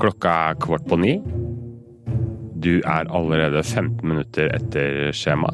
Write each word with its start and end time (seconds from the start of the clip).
Klokka 0.00 0.30
er 0.48 0.54
kvart 0.56 0.86
på 0.88 0.96
ni. 0.96 1.18
Du 2.60 2.78
er 2.88 3.08
allerede 3.12 3.60
15 3.60 4.00
minutter 4.00 4.48
etter 4.56 5.10
skjema. 5.12 5.50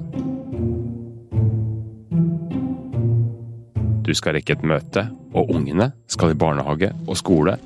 Du 4.07 4.13
skal 4.15 4.37
rekke 4.37 4.55
et 4.55 4.63
møte, 4.63 5.09
og 5.35 5.51
ungene 5.51 5.89
skal 6.07 6.31
i 6.31 6.39
barnehage 6.39 6.93
og 7.09 7.19
skole. 7.19 7.57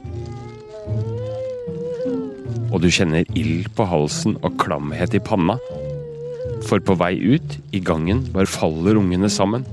Og 2.70 2.80
du 2.80 2.88
kjenner 2.88 3.28
ild 3.36 3.68
på 3.76 3.84
halsen 3.84 4.38
og 4.40 4.56
klamhet 4.62 5.12
i 5.12 5.20
panna. 5.20 5.58
For 6.64 6.80
på 6.80 6.96
vei 6.96 7.12
ut, 7.20 7.58
i 7.76 7.84
gangen, 7.84 8.24
bare 8.32 8.48
faller 8.48 8.96
ungene 8.96 9.28
sammen. 9.28 9.68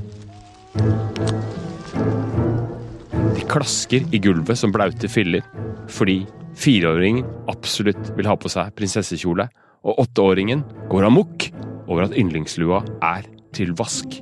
De 3.37 3.47
klasker 3.47 4.03
i 4.11 4.19
gulvet 4.19 4.59
som 4.59 4.75
blaute 4.75 5.07
filler, 5.07 5.47
fordi 5.87 6.25
fireåringen 6.57 7.25
absolutt 7.51 8.11
vil 8.17 8.29
ha 8.29 8.35
på 8.39 8.51
seg 8.51 8.73
prinsessekjole, 8.77 9.47
og 9.87 10.03
åtteåringen 10.03 10.63
går 10.91 11.07
amok 11.07 11.49
over 11.87 12.07
at 12.07 12.17
yndlingslua 12.17 12.81
er 13.05 13.27
til 13.55 13.73
vask. 13.77 14.19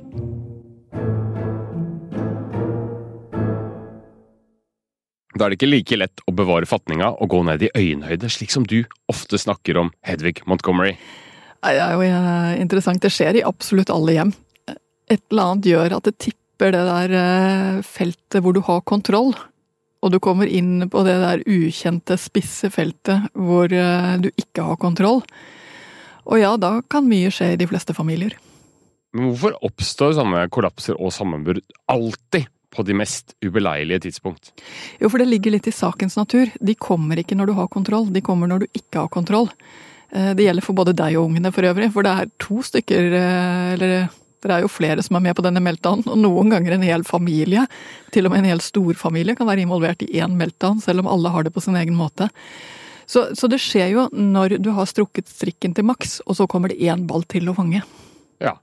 Da 5.36 5.44
er 5.44 5.52
det 5.52 5.58
ikke 5.58 5.68
like 5.68 5.98
lett 6.00 6.22
å 6.24 6.32
bevare 6.32 6.68
fatninga 6.68 7.10
og 7.20 7.28
gå 7.34 7.42
ned 7.44 7.66
i 7.66 7.72
øyenhøyde, 7.76 8.30
slik 8.32 8.54
som 8.54 8.64
du 8.64 8.78
ofte 9.12 9.36
snakker 9.40 9.76
om, 9.82 9.90
Hedvig 10.06 10.40
Montgomery. 10.48 10.94
Det 11.66 11.74
er 11.82 11.92
jo 11.96 12.04
eh, 12.06 12.54
interessant. 12.62 13.02
Det 13.02 13.12
skjer 13.12 13.40
i 13.40 13.44
absolutt 13.44 13.92
alle 13.92 14.14
hjem. 14.16 14.32
Et 15.10 15.22
eller 15.32 15.50
annet 15.50 15.68
gjør 15.72 15.96
at 15.98 16.08
det 16.08 16.16
tipper 16.22 16.72
det 16.72 16.84
der 16.88 17.16
eh, 17.20 17.84
feltet 17.84 18.40
hvor 18.44 18.56
du 18.56 18.62
har 18.64 18.84
kontroll. 18.88 19.34
Og 20.06 20.12
du 20.14 20.20
kommer 20.22 20.46
inn 20.46 20.86
på 20.90 21.02
det 21.02 21.16
der 21.18 21.42
ukjente, 21.50 22.14
spisse 22.20 22.70
feltet 22.70 23.26
hvor 23.34 23.72
eh, 23.74 24.12
du 24.22 24.30
ikke 24.30 24.68
har 24.68 24.78
kontroll. 24.78 25.24
Og 26.26 26.38
ja, 26.38 26.52
da 26.58 26.78
kan 26.90 27.08
mye 27.10 27.32
skje 27.34 27.54
i 27.54 27.58
de 27.58 27.66
fleste 27.66 27.94
familier. 27.96 28.36
Men 29.16 29.32
hvorfor 29.32 29.56
oppstår 29.66 30.14
sånne 30.18 30.44
kollapser 30.52 30.98
og 30.98 31.14
sammenbrudd 31.14 31.64
alltid 31.90 32.46
på 32.76 32.84
de 32.84 32.96
mest 32.98 33.34
ubeleilige 33.42 34.04
tidspunkt? 34.06 34.52
Jo, 35.00 35.08
for 35.08 35.22
det 35.22 35.28
ligger 35.30 35.54
litt 35.54 35.66
i 35.70 35.74
sakens 35.74 36.18
natur. 36.18 36.50
De 36.60 36.76
kommer 36.78 37.18
ikke 37.18 37.38
når 37.38 37.50
du 37.50 37.56
har 37.58 37.70
kontroll, 37.72 38.10
de 38.12 38.22
kommer 38.22 38.50
når 38.50 38.64
du 38.64 38.78
ikke 38.78 39.06
har 39.06 39.10
kontroll. 39.12 39.50
Eh, 40.12 40.34
det 40.36 40.46
gjelder 40.46 40.66
for 40.66 40.78
både 40.78 40.94
deg 40.98 41.18
og 41.18 41.30
ungene 41.30 41.54
for 41.54 41.66
øvrig, 41.66 41.90
for 41.94 42.06
det 42.06 42.14
er 42.14 42.32
to 42.42 42.60
stykker, 42.66 43.10
eh, 43.18 43.72
eller 43.74 43.96
det 44.44 44.52
er 44.54 44.64
jo 44.64 44.72
flere 44.72 45.02
som 45.04 45.18
er 45.18 45.24
med 45.28 45.36
på 45.38 45.44
denne 45.46 45.62
meltdown, 45.64 46.04
og 46.06 46.18
noen 46.20 46.52
ganger 46.54 46.76
en 46.76 46.86
hel 46.86 47.04
familie, 47.06 47.66
til 48.14 48.28
og 48.28 48.34
med 48.34 48.44
en 48.44 48.50
hel 48.52 48.64
storfamilie, 48.64 49.36
kan 49.38 49.48
være 49.48 49.64
involvert 49.64 50.04
i 50.04 50.20
én 50.20 50.36
meltdown, 50.38 50.82
selv 50.84 51.04
om 51.04 51.10
alle 51.12 51.32
har 51.32 51.46
det 51.46 51.54
på 51.54 51.64
sin 51.64 51.78
egen 51.78 51.96
måte. 51.98 52.30
Så, 53.06 53.28
så 53.38 53.48
det 53.50 53.62
skjer 53.62 53.92
jo 53.94 54.06
når 54.12 54.58
du 54.62 54.72
har 54.74 54.88
strukket 54.90 55.30
strikken 55.30 55.76
til 55.76 55.86
maks, 55.86 56.18
og 56.26 56.38
så 56.38 56.48
kommer 56.50 56.72
det 56.72 56.82
én 56.82 57.06
ball 57.06 57.24
til 57.30 57.48
å 57.48 57.54
fange. 57.56 57.82
Ja. 58.42 58.56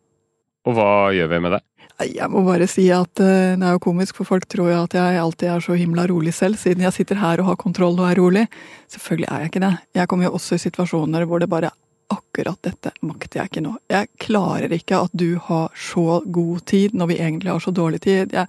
Og 0.67 0.75
hva 0.77 0.89
gjør 1.15 1.31
vi 1.31 1.43
med 1.43 1.57
det? 1.57 1.63
Jeg 2.09 2.27
må 2.33 2.41
bare 2.43 2.65
si 2.67 2.87
at 2.91 3.21
uh, 3.21 3.53
det 3.55 3.67
er 3.67 3.75
jo 3.75 3.83
komisk, 3.83 4.17
for 4.17 4.27
folk 4.27 4.47
tror 4.49 4.71
jo 4.71 4.81
at 4.81 4.95
jeg 4.97 5.19
alltid 5.21 5.52
er 5.53 5.63
så 5.63 5.77
himla 5.77 6.08
rolig 6.09 6.33
selv, 6.35 6.58
siden 6.59 6.83
jeg 6.83 6.95
sitter 6.95 7.21
her 7.21 7.39
og 7.39 7.52
har 7.52 7.59
kontroll 7.61 7.95
og 7.99 8.09
er 8.09 8.19
rolig. 8.19 8.43
Selvfølgelig 8.91 9.30
er 9.30 9.43
jeg 9.43 9.52
ikke 9.52 9.63
det. 9.63 9.71
Jeg 9.99 10.09
kommer 10.11 10.27
jo 10.27 10.35
også 10.39 10.58
i 10.58 10.63
situasjoner 10.65 11.27
hvor 11.30 11.43
det 11.43 11.52
bare 11.52 11.71
akkurat 12.11 12.59
dette 12.65 12.91
makter 13.05 13.39
jeg 13.39 13.51
ikke 13.51 13.63
nå. 13.65 13.75
Jeg 13.91 14.09
klarer 14.21 14.73
ikke 14.75 15.03
at 15.05 15.13
du 15.15 15.35
har 15.47 15.73
så 15.77 16.21
god 16.25 16.65
tid 16.69 16.97
når 16.97 17.11
vi 17.13 17.19
egentlig 17.21 17.53
har 17.53 17.63
så 17.63 17.73
dårlig 17.75 18.01
tid. 18.05 18.33
Jeg 18.35 18.47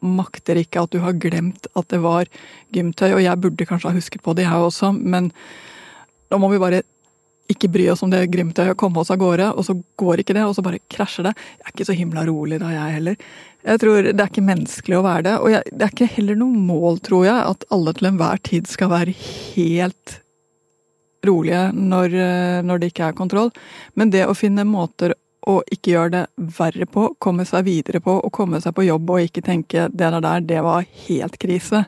makter 0.00 0.60
ikke 0.60 0.82
at 0.84 0.92
du 0.92 1.00
har 1.04 1.16
glemt 1.20 1.68
at 1.74 1.88
det 1.92 2.02
var 2.04 2.28
gymtøy, 2.74 3.12
og 3.14 3.22
jeg 3.24 3.42
burde 3.42 3.68
kanskje 3.68 3.90
ha 3.90 3.96
husket 3.96 4.24
på 4.24 4.36
det, 4.36 4.46
jeg 4.46 4.68
også, 4.68 4.92
men 4.92 5.30
nå 6.30 6.38
må 6.42 6.50
vi 6.52 6.60
bare 6.62 6.82
ikke 7.52 7.70
bry 7.70 7.86
oss 7.92 8.02
om 8.02 8.10
det 8.10 8.24
grimtøyet, 8.32 8.76
komme 8.78 9.00
oss 9.00 9.12
av 9.14 9.20
gårde, 9.22 9.52
og 9.54 9.66
så 9.66 9.76
går 10.00 10.22
ikke 10.22 10.34
det, 10.34 10.42
og 10.48 10.56
så 10.56 10.64
bare 10.66 10.82
krasjer 10.92 11.28
det. 11.28 11.34
Jeg 11.60 11.66
er 11.68 11.74
ikke 11.74 11.88
så 11.88 11.96
himla 11.96 12.26
rolig 12.26 12.58
da, 12.62 12.72
jeg 12.74 12.96
heller. 12.98 13.18
Jeg 13.66 13.82
tror 13.82 14.02
Det 14.02 14.22
er 14.22 14.30
ikke 14.30 14.46
menneskelig 14.46 14.98
å 14.98 15.04
være 15.06 15.24
det. 15.26 15.34
Og 15.42 15.52
jeg, 15.54 15.72
det 15.72 15.86
er 15.86 15.94
ikke 15.94 16.14
heller 16.16 16.38
noe 16.38 16.66
mål, 16.70 17.00
tror 17.06 17.26
jeg, 17.26 17.38
at 17.54 17.66
alle 17.74 17.94
til 17.94 18.10
enhver 18.10 18.42
tid 18.46 18.70
skal 18.70 18.90
være 18.90 19.14
helt 19.14 20.18
rolige 21.28 21.68
når, 21.76 22.16
når 22.66 22.80
det 22.80 22.90
ikke 22.92 23.10
er 23.10 23.16
kontroll. 23.18 23.52
Men 23.94 24.12
det 24.14 24.24
å 24.26 24.36
finne 24.36 24.64
måter 24.68 25.14
å 25.46 25.60
ikke 25.70 25.92
gjøre 25.92 26.12
det 26.14 26.50
verre 26.56 26.88
på, 26.90 27.08
komme 27.22 27.46
seg 27.46 27.66
videre 27.68 28.00
på, 28.02 28.16
og 28.18 28.34
komme 28.34 28.58
seg 28.62 28.74
på 28.74 28.86
jobb 28.86 29.12
og 29.14 29.28
ikke 29.28 29.44
tenke 29.46 29.86
det 29.92 30.10
der, 30.10 30.18
der 30.22 30.46
det 30.46 30.62
var 30.66 30.86
helt 31.06 31.38
krise. 31.42 31.84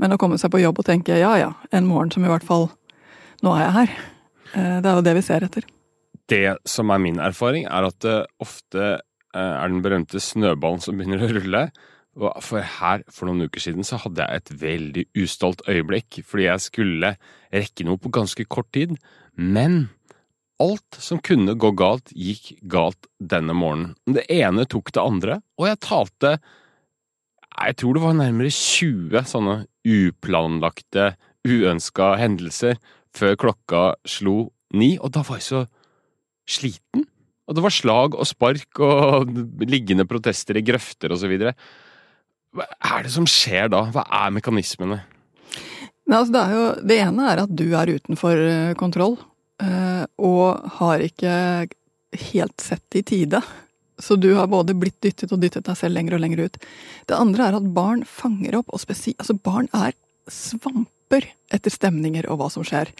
Men 0.00 0.14
å 0.14 0.18
komme 0.20 0.38
seg 0.40 0.50
på 0.52 0.62
jobb 0.62 0.80
og 0.80 0.88
tenke 0.88 1.18
ja 1.20 1.34
ja, 1.38 1.52
en 1.70 1.86
morgen 1.88 2.12
som 2.14 2.24
i 2.24 2.32
hvert 2.32 2.46
fall 2.46 2.70
Nå 3.44 3.50
er 3.52 3.60
jeg 3.60 3.72
her. 3.74 3.90
Eh, 4.54 4.76
det 4.80 4.88
er 4.88 4.94
jo 4.96 5.04
det 5.04 5.12
vi 5.18 5.22
ser 5.26 5.44
etter. 5.44 5.64
Det 6.32 6.54
som 6.70 6.88
er 6.94 7.00
min 7.02 7.18
erfaring, 7.20 7.66
er 7.68 7.84
at 7.84 7.98
det 8.00 8.14
ofte 8.40 8.84
eh, 8.94 9.36
er 9.36 9.68
den 9.68 9.82
berømte 9.84 10.22
snøballen 10.22 10.80
som 10.80 10.96
begynner 10.96 11.26
å 11.26 11.28
rulle. 11.34 11.60
For 12.14 12.62
her, 12.62 13.02
for 13.10 13.26
noen 13.26 13.48
uker 13.48 13.62
siden, 13.62 13.86
så 13.86 13.98
hadde 13.98 14.22
jeg 14.22 14.40
et 14.40 14.50
veldig 14.60 15.04
ustolt 15.24 15.64
øyeblikk, 15.66 16.20
fordi 16.22 16.46
jeg 16.46 16.62
skulle 16.62 17.10
rekke 17.50 17.86
noe 17.88 17.98
på 17.98 18.12
ganske 18.14 18.46
kort 18.46 18.70
tid. 18.76 18.94
Men 19.34 19.88
alt 20.62 20.98
som 21.02 21.18
kunne 21.18 21.56
gå 21.58 21.72
galt, 21.74 22.12
gikk 22.14 22.52
galt 22.70 23.08
denne 23.18 23.56
morgenen. 23.58 23.96
Det 24.06 24.26
ene 24.30 24.66
tok 24.70 24.92
det 24.94 25.02
andre, 25.02 25.40
og 25.58 25.70
jeg 25.70 25.82
talte 25.82 26.36
Jeg 27.54 27.76
tror 27.78 27.94
det 27.94 28.02
var 28.02 28.14
nærmere 28.18 28.50
20 28.50 29.26
sånne 29.30 29.56
uplanlagte, 29.86 31.14
uønska 31.46 32.14
hendelser 32.18 32.80
før 33.14 33.36
klokka 33.38 33.82
slo 34.08 34.50
ni, 34.74 34.96
og 34.98 35.12
da 35.14 35.22
var 35.22 35.38
jeg 35.38 35.46
så 35.46 35.60
sliten. 36.50 37.04
Og 37.46 37.56
det 37.56 37.62
var 37.62 37.74
slag 37.74 38.16
og 38.16 38.26
spark 38.26 38.80
og 38.82 39.30
liggende 39.68 40.06
protester 40.08 40.56
i 40.56 40.64
grøfter 40.64 41.12
og 41.12 41.20
så 41.20 41.28
videre. 41.30 41.52
Hva 42.54 42.66
er 42.94 43.06
det 43.06 43.12
som 43.14 43.26
skjer 43.28 43.70
da? 43.72 43.82
Hva 43.94 44.04
er 44.22 44.34
mekanismene? 44.34 45.00
Nei, 46.04 46.18
altså 46.18 46.34
det, 46.34 46.44
jo, 46.52 46.64
det 46.84 46.98
ene 47.00 47.28
er 47.30 47.42
at 47.46 47.52
du 47.56 47.66
er 47.72 47.94
utenfor 47.96 48.40
eh, 48.44 48.72
kontroll, 48.78 49.16
eh, 49.64 50.04
og 50.20 50.66
har 50.78 51.02
ikke 51.02 51.34
helt 52.30 52.60
sett 52.62 52.98
i 53.00 53.02
tide. 53.06 53.40
Så 53.98 54.18
du 54.20 54.34
har 54.36 54.50
både 54.50 54.74
blitt 54.76 55.00
dyttet 55.02 55.32
og 55.32 55.40
dyttet 55.42 55.66
deg 55.68 55.78
selv 55.78 55.96
lenger 55.96 56.16
og 56.16 56.24
lenger 56.24 56.44
ut. 56.46 56.58
Det 57.08 57.16
andre 57.16 57.48
er 57.48 57.58
at 57.58 57.72
barn 57.76 58.02
fanger 58.08 58.58
opp, 58.60 58.72
og 58.74 58.82
spesielt 58.82 59.22
Altså, 59.22 59.38
barn 59.38 59.70
er 59.72 59.94
svamper 60.30 61.28
etter 61.54 61.72
stemninger 61.72 62.28
og 62.28 62.40
hva 62.40 62.50
som 62.52 62.66
skjer. 62.66 62.90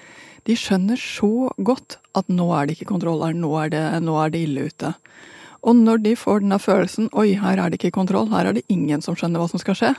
De 0.49 0.57
skjønner 0.59 1.01
så 1.01 1.51
godt 1.57 1.99
at 2.17 2.31
nå 2.33 2.47
er 2.55 2.67
det 2.67 2.79
ikke 2.79 2.93
kontroll 2.93 3.25
her, 3.25 3.37
nå 3.37 3.53
nå 4.05 4.17
er 4.23 4.33
det 4.33 4.45
ille 4.47 4.69
ute. 4.71 4.95
Og 5.65 5.77
når 5.79 6.03
de 6.05 6.17
får 6.19 6.43
denne 6.45 6.61
følelsen 6.61 7.09
oi, 7.17 7.33
her 7.41 7.61
er 7.61 7.71
det 7.71 7.81
ikke 7.81 7.97
kontroll, 7.97 8.29
her 8.33 8.51
er 8.51 8.59
det 8.59 8.67
ingen 8.73 9.01
som 9.05 9.17
skjønner 9.17 9.41
hva 9.41 9.49
som 9.49 9.63
skal 9.63 9.79
skje, 9.79 9.95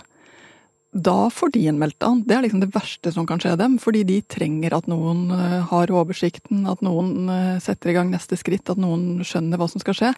da 0.95 1.29
får 1.33 1.51
de 1.51 1.65
en 1.67 1.79
meltdown. 1.79 2.21
Det 2.23 2.37
er 2.37 2.45
liksom 2.45 2.61
det 2.61 2.71
verste 2.71 3.11
som 3.11 3.25
kan 3.27 3.41
skje 3.43 3.57
dem, 3.59 3.75
fordi 3.81 4.05
de 4.07 4.21
trenger 4.31 4.77
at 4.77 4.85
noen 4.87 5.25
eh, 5.35 5.57
har 5.67 5.91
oversikten, 5.91 6.63
at 6.71 6.85
noen 6.85 7.27
eh, 7.27 7.57
setter 7.63 7.91
i 7.91 7.95
gang 7.97 8.13
neste 8.13 8.37
skritt, 8.39 8.69
at 8.71 8.79
noen 8.79 9.19
skjønner 9.27 9.59
hva 9.59 9.67
som 9.67 9.83
skal 9.83 9.97
skje. 9.97 10.13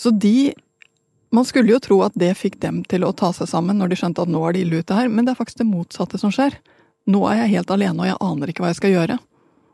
Så 0.00 0.14
de 0.14 0.54
man 1.28 1.44
skulle 1.44 1.74
jo 1.74 1.80
tro 1.84 1.98
at 2.06 2.14
det 2.16 2.30
fikk 2.40 2.56
dem 2.62 2.80
til 2.88 3.04
å 3.04 3.12
ta 3.12 3.34
seg 3.36 3.50
sammen 3.50 3.76
når 3.76 3.90
de 3.92 3.98
skjønte 4.00 4.24
at 4.24 4.30
nå 4.32 4.40
er 4.48 4.54
det 4.56 4.62
ille 4.64 4.80
ute 4.80 4.96
her, 4.96 5.10
men 5.12 5.26
det 5.26 5.34
er 5.34 5.40
faktisk 5.42 5.60
det 5.60 5.68
motsatte 5.68 6.20
som 6.20 6.32
skjer. 6.32 6.56
Nå 7.08 7.20
er 7.28 7.42
jeg 7.42 7.58
helt 7.58 7.72
alene, 7.74 8.00
og 8.00 8.08
jeg 8.08 8.20
aner 8.24 8.48
ikke 8.48 8.64
hva 8.64 8.70
jeg 8.72 8.80
skal 8.80 8.94
gjøre. 8.94 9.18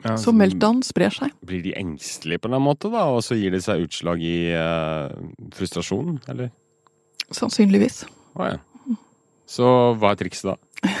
Ja, 0.05 0.17
så, 0.21 0.29
meltdown 0.35 0.83
sprer 0.85 1.13
seg. 1.13 1.33
Blir 1.45 1.63
de 1.65 1.73
engstelige 1.79 2.43
på 2.43 2.51
en 2.51 2.61
måte, 2.61 2.91
da, 2.93 3.07
og 3.09 3.23
så 3.25 3.37
gir 3.39 3.55
det 3.55 3.63
seg 3.65 3.87
utslag 3.87 4.21
i 4.21 4.37
uh, 4.53 5.09
frustrasjon, 5.57 6.19
eller? 6.29 6.51
Sannsynligvis. 7.33 8.03
Å 8.37 8.51
ja. 8.51 8.59
Så 9.49 9.65
hva 9.97 10.11
er 10.13 10.19
trikset 10.19 10.51
da? 10.51 10.55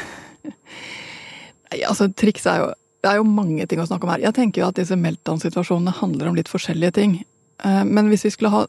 Nei, 1.69 1.83
altså, 1.85 2.07
trikset 2.13 2.51
er 2.51 2.59
jo 2.61 2.67
Det 3.05 3.11
er 3.11 3.19
jo 3.19 3.25
mange 3.29 3.65
ting 3.69 3.81
å 3.81 3.85
snakke 3.85 4.07
om 4.07 4.11
her. 4.15 4.23
Jeg 4.25 4.37
tenker 4.37 4.63
jo 4.63 4.71
at 4.71 4.79
disse 4.79 4.97
meltdown-situasjonene 4.97 5.93
handler 5.99 6.31
om 6.31 6.37
litt 6.39 6.49
forskjellige 6.49 6.97
ting. 6.97 7.19
Uh, 7.61 7.83
men 7.85 8.09
hvis 8.09 8.25
vi 8.25 8.33
skulle 8.33 8.53
ha 8.55 8.63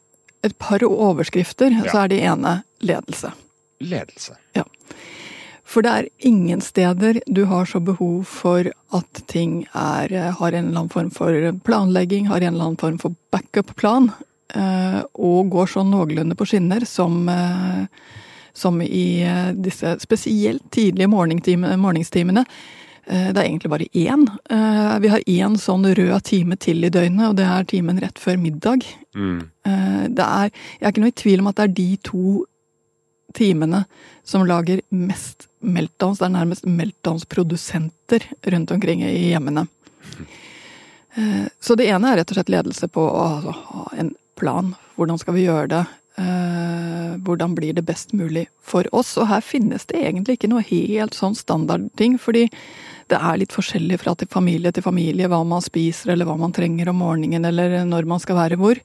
et 0.45 0.53
par 0.61 0.85
overskrifter, 0.85 1.73
ja. 1.73 1.87
så 1.89 2.03
er 2.03 2.13
de 2.13 2.21
ene 2.21 2.59
ledelse. 2.85 3.33
Ledelse. 3.81 4.37
Ja. 4.53 4.67
For 5.67 5.83
det 5.83 5.91
er 5.91 6.07
ingen 6.23 6.61
steder 6.63 7.19
du 7.27 7.43
har 7.51 7.67
så 7.67 7.81
behov 7.83 8.23
for 8.31 8.69
at 8.95 9.19
ting 9.27 9.65
er, 9.73 10.13
har 10.39 10.55
en 10.55 10.69
eller 10.69 10.79
annen 10.85 10.93
form 10.93 11.11
for 11.11 11.35
planlegging, 11.67 12.29
har 12.31 12.39
en 12.39 12.53
eller 12.53 12.69
annen 12.69 12.79
form 12.79 12.95
for 13.01 13.17
backup-plan, 13.35 14.09
eh, 14.55 15.01
og 15.19 15.51
går 15.51 15.73
sånn 15.73 15.91
noenlunde 15.91 16.39
på 16.39 16.47
skinner 16.47 16.87
som, 16.87 17.19
eh, 17.29 17.83
som 18.55 18.79
i 18.81 19.23
eh, 19.27 19.51
disse 19.59 19.97
spesielt 19.99 20.69
tidlige 20.71 21.11
morgenstimene. 21.11 22.47
Det 23.07 23.39
er 23.39 23.45
egentlig 23.45 23.69
bare 23.71 23.85
én. 23.95 24.25
Vi 24.99 25.07
har 25.07 25.21
én 25.31 25.53
sånn 25.55 25.85
rød 25.95 26.25
time 26.27 26.57
til 26.59 26.83
i 26.83 26.89
døgnet, 26.91 27.29
og 27.29 27.37
det 27.37 27.45
er 27.47 27.63
timen 27.63 28.01
rett 28.03 28.19
før 28.19 28.35
middag. 28.35 28.83
Mm. 29.15 29.37
Det 30.11 30.25
er, 30.25 30.51
jeg 30.51 30.83
er 30.83 30.91
ikke 30.91 31.03
noe 31.05 31.13
i 31.13 31.15
tvil 31.21 31.39
om 31.39 31.47
at 31.47 31.55
det 31.55 31.63
er 31.63 31.77
de 31.77 31.85
to 32.03 32.41
timene 33.37 33.83
som 34.27 34.45
lager 34.47 34.81
mest 34.89 35.47
meltdowns. 35.59 36.19
Det 36.19 36.27
er 36.27 36.35
nærmest 36.35 36.67
meltdowns-produsenter 36.67 38.25
rundt 38.53 38.73
omkring 38.75 39.05
i 39.05 39.29
hjemmene. 39.29 39.67
Eh, 41.17 41.45
så 41.59 41.75
det 41.75 41.89
ene 41.89 42.11
er 42.11 42.21
rett 42.21 42.33
og 42.33 42.39
slett 42.39 42.51
ledelse 42.53 42.89
på 42.91 43.05
å 43.05 43.23
altså, 43.37 43.55
ha 43.71 43.87
en 43.97 44.11
plan. 44.37 44.75
Hvordan 44.97 45.21
skal 45.21 45.37
vi 45.37 45.47
gjøre 45.47 45.71
det? 45.71 45.85
Eh, 46.17 47.17
hvordan 47.25 47.55
blir 47.55 47.73
det 47.77 47.85
best 47.85 48.13
mulig 48.13 48.47
for 48.61 48.87
oss? 48.95 49.15
Og 49.17 49.29
her 49.29 49.41
finnes 49.45 49.85
det 49.89 49.99
egentlig 50.01 50.37
ikke 50.37 50.51
noe 50.51 50.65
helt 50.65 51.17
sånn 51.17 51.37
standardting, 51.37 52.17
fordi 52.21 52.47
det 53.11 53.17
er 53.17 53.37
litt 53.39 53.53
forskjellig 53.55 53.99
fra 54.01 54.15
til 54.17 54.29
familie 54.29 54.73
til 54.75 54.85
familie 54.85 55.29
hva 55.31 55.43
man 55.47 55.63
spiser 55.63 56.13
eller 56.13 56.27
hva 56.27 56.37
man 56.39 56.55
trenger 56.55 56.89
om 56.91 56.99
morgenen 57.01 57.45
eller 57.47 57.79
når 57.87 58.09
man 58.09 58.21
skal 58.23 58.39
være 58.41 58.59
hvor. 58.59 58.81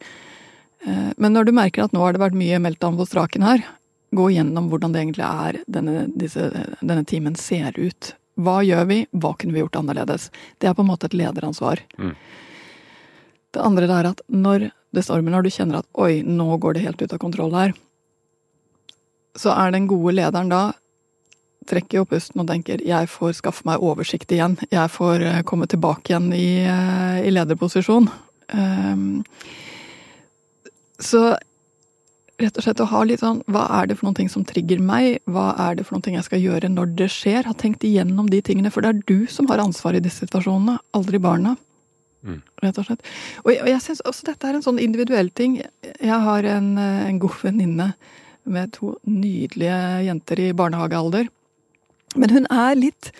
Eh, 0.86 1.10
men 1.16 1.32
når 1.32 1.48
du 1.48 1.56
merker 1.56 1.84
at 1.84 1.96
nå 1.96 2.04
har 2.04 2.14
det 2.14 2.22
vært 2.22 2.38
mye 2.38 2.60
meltdown 2.62 3.00
på 3.00 3.08
straken 3.08 3.48
her, 3.48 3.64
gå 4.12 4.28
gjennom 4.34 4.68
hvordan 4.70 4.92
det 4.92 5.02
egentlig 5.02 5.26
er 5.26 5.60
denne, 5.66 6.06
disse, 6.18 6.50
denne 6.80 7.04
timen 7.08 7.36
ser 7.38 7.76
ut. 7.80 8.12
Hva 8.40 8.60
gjør 8.64 8.86
vi, 8.88 8.98
hva 9.12 9.34
kunne 9.38 9.56
vi 9.56 9.62
gjort 9.62 9.78
annerledes? 9.80 10.30
Det 10.60 10.68
er 10.68 10.76
på 10.76 10.84
en 10.84 10.90
måte 10.92 11.08
et 11.08 11.16
lederansvar. 11.16 11.82
Mm. 11.98 12.14
Det 13.52 13.64
andre 13.64 13.88
er 13.88 14.10
at 14.12 14.22
når 14.28 14.70
det 14.92 15.04
stormer, 15.04 15.32
når 15.32 15.46
du 15.46 15.52
kjenner 15.52 15.80
at 15.80 15.88
oi, 16.00 16.22
nå 16.24 16.56
går 16.60 16.76
det 16.76 16.84
helt 16.86 17.02
ut 17.02 17.12
av 17.12 17.20
kontroll 17.20 17.56
her, 17.56 17.74
så 19.36 19.52
er 19.56 19.72
den 19.72 19.88
gode 19.88 20.14
lederen 20.16 20.52
da 20.52 20.62
trekker 21.68 22.02
opp 22.02 22.10
pusten 22.12 22.42
og 22.42 22.48
tenker 22.50 22.82
jeg 22.84 23.08
får 23.10 23.36
skaffe 23.38 23.66
meg 23.68 23.82
oversikt 23.84 24.32
igjen. 24.34 24.56
Jeg 24.72 24.90
får 24.92 25.24
eh, 25.28 25.42
komme 25.48 25.68
tilbake 25.70 26.12
igjen 26.12 26.32
i, 26.34 26.64
eh, 26.66 27.20
i 27.28 27.32
lederposisjon. 27.32 28.08
Um, 28.52 29.22
så 31.00 31.32
rett 32.42 32.58
og 32.58 32.66
slett 32.66 32.82
å 32.82 32.88
ha 32.90 33.02
litt 33.06 33.22
sånn 33.22 33.42
hva 33.50 33.64
er 33.78 33.88
det 33.88 33.96
for 33.98 34.08
noen 34.08 34.18
ting 34.20 34.30
som 34.32 34.44
trigger 34.46 34.80
meg, 34.82 35.20
hva 35.30 35.52
er 35.68 35.78
det 35.78 35.86
for 35.86 35.96
noen 35.96 36.06
ting 36.06 36.16
jeg 36.18 36.26
skal 36.28 36.42
gjøre 36.42 36.70
når 36.72 36.94
det 37.00 37.08
skjer, 37.14 37.46
ha 37.48 37.54
tenkt 37.58 37.86
igjennom 37.86 38.30
de 38.32 38.42
tingene, 38.44 38.72
for 38.74 38.84
det 38.84 38.92
er 38.92 39.04
du 39.08 39.28
som 39.30 39.48
har 39.50 39.62
ansvar 39.62 39.98
i 39.98 40.02
disse 40.04 40.26
situasjonene, 40.26 40.78
aldri 40.96 41.20
barna. 41.22 41.56
Mm. 42.22 42.40
Rett 42.62 42.78
og 42.78 42.86
slett. 42.86 43.06
Og, 43.42 43.52
og 43.52 43.68
jeg 43.70 43.82
syns 43.82 44.02
også 44.06 44.28
dette 44.30 44.48
er 44.48 44.58
en 44.58 44.64
sånn 44.64 44.80
individuell 44.82 45.30
ting. 45.34 45.58
Jeg 45.82 46.18
har 46.26 46.46
en, 46.46 46.74
en 46.78 47.22
god 47.22 47.38
venninne 47.42 47.92
med 48.42 48.74
to 48.74 48.96
nydelige 49.06 49.78
jenter 50.06 50.42
i 50.42 50.50
barnehagealder. 50.56 51.30
Men 52.18 52.34
hun 52.34 52.46
er 52.52 52.78
litt 52.78 53.12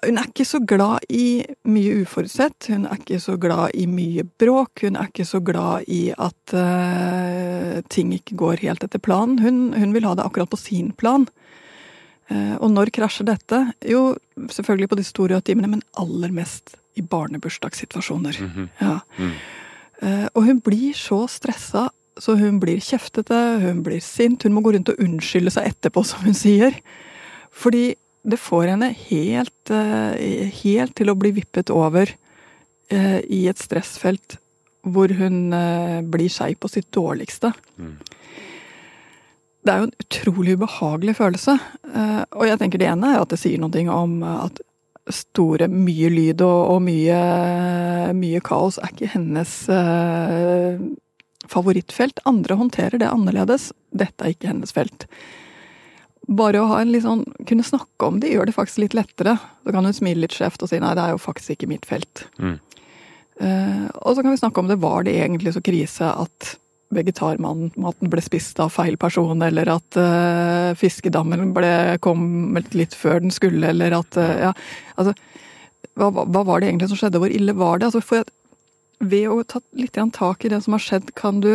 Hun 0.00 0.18
er 0.18 0.28
ikke 0.30 0.46
så 0.48 0.60
glad 0.64 1.04
i 1.12 1.42
mye 1.68 2.00
uforutsett. 2.02 2.70
Hun 2.72 2.86
er 2.88 3.00
ikke 3.00 3.20
så 3.20 3.36
glad 3.40 3.74
i 3.76 3.84
mye 3.90 4.24
bråk. 4.40 4.84
Hun 4.86 4.96
er 4.96 5.10
ikke 5.10 5.26
så 5.28 5.42
glad 5.44 5.88
i 5.92 6.08
at 6.16 6.54
uh, 6.56 7.80
ting 7.92 8.14
ikke 8.16 8.38
går 8.40 8.64
helt 8.64 8.84
etter 8.86 9.02
planen. 9.02 9.38
Hun, 9.44 9.60
hun, 9.76 9.92
vil 9.96 10.08
ha 10.08 10.14
det 10.16 10.24
akkurat 10.24 10.50
på 10.50 10.60
sin 10.60 10.92
plan. 10.96 11.28
Uh, 12.30 12.56
og 12.62 12.70
når 12.72 12.92
krasjer 12.96 13.28
dette? 13.28 13.60
Jo, 13.84 14.14
selvfølgelig 14.48 14.90
på 14.92 15.00
de 15.02 15.06
store 15.06 15.40
timene, 15.44 15.72
men 15.76 15.84
aller 16.00 16.32
mest 16.32 16.76
i 16.96 17.04
barnebursdagssituasjoner. 17.04 18.40
Mm 18.40 18.50
-hmm. 18.50 18.68
ja. 18.80 18.98
mm. 19.18 19.32
uh, 20.02 20.26
og 20.34 20.44
hun 20.44 20.60
blir 20.60 20.94
så 20.94 21.26
stressa, 21.26 21.90
så 22.18 22.34
hun 22.36 22.60
blir 22.60 22.80
kjeftete, 22.80 23.60
hun 23.60 23.82
blir 23.82 24.00
sint. 24.00 24.42
Hun 24.42 24.52
må 24.52 24.60
gå 24.60 24.72
rundt 24.72 24.88
og 24.88 25.00
unnskylde 25.00 25.50
seg 25.50 25.66
etterpå, 25.66 26.02
som 26.04 26.24
hun 26.24 26.34
sier. 26.34 26.72
Fordi 27.52 27.94
det 28.22 28.36
får 28.40 28.68
henne 28.74 28.90
helt, 29.06 29.72
uh, 29.72 30.12
helt 30.62 30.94
til 30.98 31.10
å 31.10 31.16
bli 31.18 31.32
vippet 31.40 31.72
over 31.72 32.12
uh, 32.92 33.20
i 33.24 33.46
et 33.50 33.60
stressfelt 33.60 34.38
hvor 34.80 35.12
hun 35.12 35.52
blir 36.08 36.30
seg 36.32 36.54
på 36.56 36.68
sitt 36.72 36.86
dårligste. 36.96 37.50
Mm. 37.76 37.98
Det 39.60 39.68
er 39.68 39.82
jo 39.82 39.88
en 39.90 39.98
utrolig 40.00 40.54
ubehagelig 40.56 41.14
følelse. 41.18 41.52
Og 42.32 42.46
jeg 42.48 42.56
tenker 42.62 42.80
det 42.80 42.88
ene 42.88 43.10
er 43.12 43.20
at 43.20 43.28
det 43.28 43.36
sier 43.42 43.60
noe 43.60 43.82
om 43.92 44.14
at 44.24 44.62
store, 45.12 45.68
mye 45.68 46.08
lyd 46.14 46.40
og, 46.46 46.62
og 46.72 46.80
mye, 46.86 47.18
mye, 48.16 48.40
kaos 48.40 48.80
er 48.80 48.94
ikke 48.94 49.12
hennes 49.18 49.52
favorittfelt. 51.52 52.24
Andre 52.24 52.56
håndterer 52.56 53.04
det 53.04 53.12
annerledes. 53.12 53.68
Dette 53.92 54.24
er 54.24 54.32
ikke 54.32 54.48
hennes 54.54 54.72
felt. 54.72 55.04
Bare 56.28 56.60
å 56.60 56.68
ha 56.70 56.80
en 56.82 56.92
litt 56.92 57.06
sånn, 57.06 57.24
kunne 57.48 57.64
snakke 57.66 58.06
om 58.06 58.18
det 58.20 58.32
gjør 58.34 58.50
det 58.50 58.56
faktisk 58.56 58.84
litt 58.84 58.96
lettere. 58.98 59.38
Så 59.64 59.74
kan 59.74 59.86
hun 59.86 59.96
smile 59.96 60.26
litt 60.26 60.36
skjevt 60.36 60.62
og 60.62 60.70
si 60.70 60.80
nei, 60.82 60.92
det 60.98 61.04
er 61.04 61.14
jo 61.14 61.22
faktisk 61.22 61.56
ikke 61.56 61.70
mitt 61.70 61.88
felt. 61.88 62.26
Mm. 62.38 62.58
Uh, 63.40 63.86
og 64.04 64.16
så 64.16 64.22
kan 64.22 64.34
vi 64.34 64.40
snakke 64.42 64.60
om 64.60 64.68
det. 64.68 64.80
Var 64.82 65.06
det 65.08 65.16
egentlig 65.16 65.54
så 65.56 65.64
krise 65.64 66.10
at 66.12 66.54
vegetarmaten 66.90 68.10
ble 68.10 68.22
spist 68.24 68.58
av 68.62 68.72
feil 68.74 68.98
person, 69.00 69.42
eller 69.46 69.70
at 69.72 69.98
uh, 69.98 70.76
fiskedammen 70.78 71.52
ble, 71.56 71.72
kom 72.04 72.58
litt 72.74 72.96
før 72.98 73.22
den 73.24 73.34
skulle, 73.34 73.70
eller 73.72 73.94
at 74.02 74.18
uh, 74.18 74.34
Ja, 74.48 74.54
altså 75.00 75.14
hva, 75.98 76.10
hva, 76.12 76.44
var 76.46 76.60
det 76.60 76.70
egentlig 76.70 76.90
som 76.90 77.00
skjedde? 77.00 77.20
Hvor 77.22 77.32
ille 77.32 77.54
var 77.56 77.80
det? 77.80 77.90
Altså, 77.90 78.02
for 78.04 78.24
at 78.24 78.32
ved 79.00 79.30
å 79.32 79.40
ta 79.48 79.62
litt 79.76 79.96
tak 80.16 80.44
i 80.44 80.50
det 80.52 80.60
som 80.64 80.76
har 80.76 80.84
skjedd, 80.84 81.14
kan 81.16 81.40
du 81.44 81.52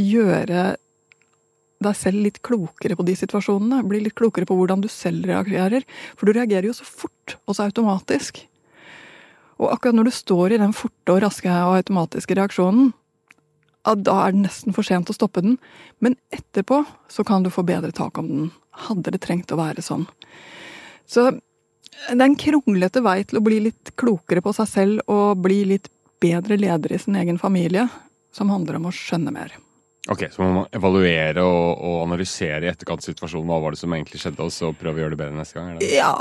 gjøre 0.00 0.74
deg 1.80 1.96
selv 1.96 2.20
litt 2.24 2.40
klokere 2.44 2.96
på 2.96 3.06
de 3.08 3.16
situasjonene. 3.16 3.82
Bli 3.88 4.02
litt 4.04 4.16
klokere 4.18 4.48
på 4.48 4.56
hvordan 4.58 4.82
du 4.84 4.88
selv 4.92 5.28
reagerer. 5.30 5.86
For 6.18 6.28
du 6.28 6.36
reagerer 6.36 6.68
jo 6.68 6.76
så 6.76 6.86
fort 6.86 7.36
og 7.46 7.56
så 7.56 7.66
automatisk. 7.68 8.42
Og 9.60 9.68
akkurat 9.74 9.96
når 9.96 10.08
du 10.08 10.16
står 10.16 10.54
i 10.54 10.60
den 10.60 10.74
forte 10.76 11.14
og 11.14 11.22
raske 11.24 11.50
og 11.50 11.78
automatiske 11.80 12.36
reaksjonen, 12.36 12.92
da 13.80 14.16
er 14.26 14.34
det 14.34 14.44
nesten 14.44 14.76
for 14.76 14.84
sent 14.84 15.08
å 15.08 15.16
stoppe 15.16 15.42
den. 15.44 15.56
Men 16.04 16.18
etterpå 16.32 16.82
så 17.12 17.24
kan 17.24 17.44
du 17.44 17.52
få 17.52 17.64
bedre 17.68 17.92
tak 17.96 18.20
om 18.20 18.28
den. 18.28 18.50
Hadde 18.88 19.12
det 19.12 19.22
trengt 19.24 19.52
å 19.52 19.60
være 19.60 19.84
sånn. 19.84 20.06
Så 21.08 21.30
det 21.32 22.16
er 22.16 22.28
en 22.28 22.38
kronglete 22.38 23.02
vei 23.04 23.18
til 23.28 23.40
å 23.40 23.44
bli 23.44 23.58
litt 23.66 23.92
klokere 24.00 24.44
på 24.44 24.52
seg 24.56 24.68
selv 24.68 25.10
og 25.12 25.42
bli 25.44 25.64
litt 25.74 25.90
bedre 26.20 26.56
leder 26.60 26.92
i 26.92 27.00
sin 27.00 27.16
egen 27.16 27.40
familie, 27.40 27.88
som 28.32 28.52
handler 28.52 28.78
om 28.78 28.88
å 28.88 28.94
skjønne 28.94 29.32
mer. 29.34 29.56
Ok, 30.08 30.24
Så 30.32 30.40
må 30.40 30.48
man 30.54 30.70
evaluere 30.72 31.42
og, 31.44 31.82
og 31.84 31.96
analysere 32.06 32.64
i 32.64 32.70
etterkant 32.70 33.04
situasjonen. 33.04 33.48
Hva 33.50 33.58
var 33.60 33.74
det 33.74 33.82
som 33.82 33.92
egentlig 33.92 34.22
skjedde, 34.22 34.46
og 34.46 34.54
så 34.54 34.72
prøve 34.72 34.96
å 34.96 35.02
gjøre 35.04 35.12
det 35.12 35.20
bedre 35.20 35.36
neste 35.36 35.58
gang? 35.58 35.74
Eller? 35.74 35.92
Ja, 35.92 36.14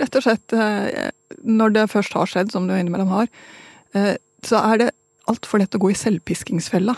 rett 0.00 0.18
og 0.18 0.24
slett. 0.26 0.54
Eh, 0.56 1.12
når 1.46 1.76
det 1.76 1.88
først 1.92 2.16
har 2.18 2.30
skjedd, 2.30 2.50
som 2.54 2.66
du 2.66 2.74
innimellom 2.74 3.12
har, 3.14 3.30
eh, 3.94 4.16
så 4.42 4.58
er 4.72 4.82
det 4.82 4.90
altfor 5.30 5.62
lett 5.62 5.78
å 5.78 5.82
gå 5.84 5.92
i 5.92 5.98
selvpiskingsfella. 6.00 6.96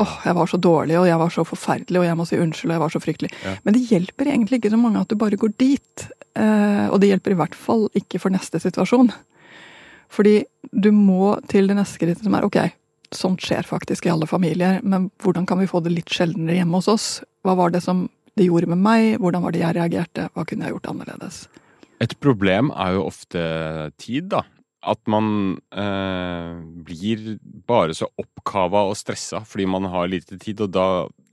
Åh, 0.00 0.08
oh, 0.08 0.18
jeg 0.24 0.36
var 0.40 0.50
så 0.50 0.58
dårlig, 0.58 0.96
og 0.98 1.06
jeg 1.06 1.20
var 1.20 1.32
så 1.34 1.44
forferdelig, 1.46 2.00
og 2.00 2.06
jeg 2.08 2.18
må 2.18 2.26
si 2.26 2.40
unnskyld, 2.40 2.70
og 2.72 2.74
jeg 2.74 2.82
var 2.82 2.94
så 2.94 3.02
fryktelig. 3.04 3.32
Ja. 3.44 3.54
Men 3.62 3.76
det 3.76 3.86
hjelper 3.92 4.30
egentlig 4.32 4.58
ikke 4.58 4.72
så 4.72 4.80
mange 4.80 5.02
at 5.04 5.12
du 5.12 5.18
bare 5.20 5.38
går 5.38 5.52
dit. 5.60 6.06
Eh, 6.34 6.86
og 6.88 6.98
det 7.02 7.12
hjelper 7.12 7.36
i 7.36 7.38
hvert 7.38 7.58
fall 7.58 7.86
ikke 8.00 8.18
for 8.22 8.34
neste 8.34 8.58
situasjon. 8.62 9.12
Fordi 10.10 10.40
du 10.72 10.90
må 10.96 11.36
til 11.52 11.70
det 11.70 11.76
neste 11.78 12.00
skrittet 12.00 12.26
som 12.26 12.34
er 12.34 12.46
ok, 12.48 12.58
sånt 13.16 13.42
skjer 13.44 13.66
faktisk 13.66 14.06
i 14.06 14.12
alle 14.12 14.28
familier, 14.30 14.80
men 14.82 15.08
hvordan 15.22 15.48
kan 15.48 15.60
vi 15.60 15.68
få 15.70 15.82
det 15.84 15.94
litt 15.94 16.12
sjeldnere 16.12 16.60
hjemme 16.60 16.80
hos 16.80 16.90
oss? 16.90 17.08
Hva 17.46 17.56
var 17.58 17.74
det 17.74 17.82
som 17.84 18.06
det 18.38 18.46
gjorde 18.46 18.70
med 18.70 18.82
meg? 18.84 19.18
Hvordan 19.20 19.44
var 19.44 19.54
det 19.54 19.64
jeg 19.64 19.76
reagerte? 19.76 20.28
Hva 20.34 20.46
kunne 20.46 20.66
jeg 20.66 20.76
gjort 20.76 20.90
annerledes? 20.92 21.42
Et 22.00 22.14
problem 22.22 22.70
er 22.72 22.96
jo 22.96 23.04
ofte 23.10 23.42
tid, 24.00 24.30
da 24.32 24.44
at 24.80 25.00
man 25.12 25.58
eh, 25.76 26.56
blir 26.86 27.34
bare 27.68 27.94
så 27.96 28.08
oppkava 28.20 28.86
og 28.88 28.96
stressa 28.96 29.42
fordi 29.44 29.66
man 29.68 29.88
har 29.92 30.08
lite 30.08 30.38
tid, 30.40 30.62
og 30.64 30.72
da 30.72 30.86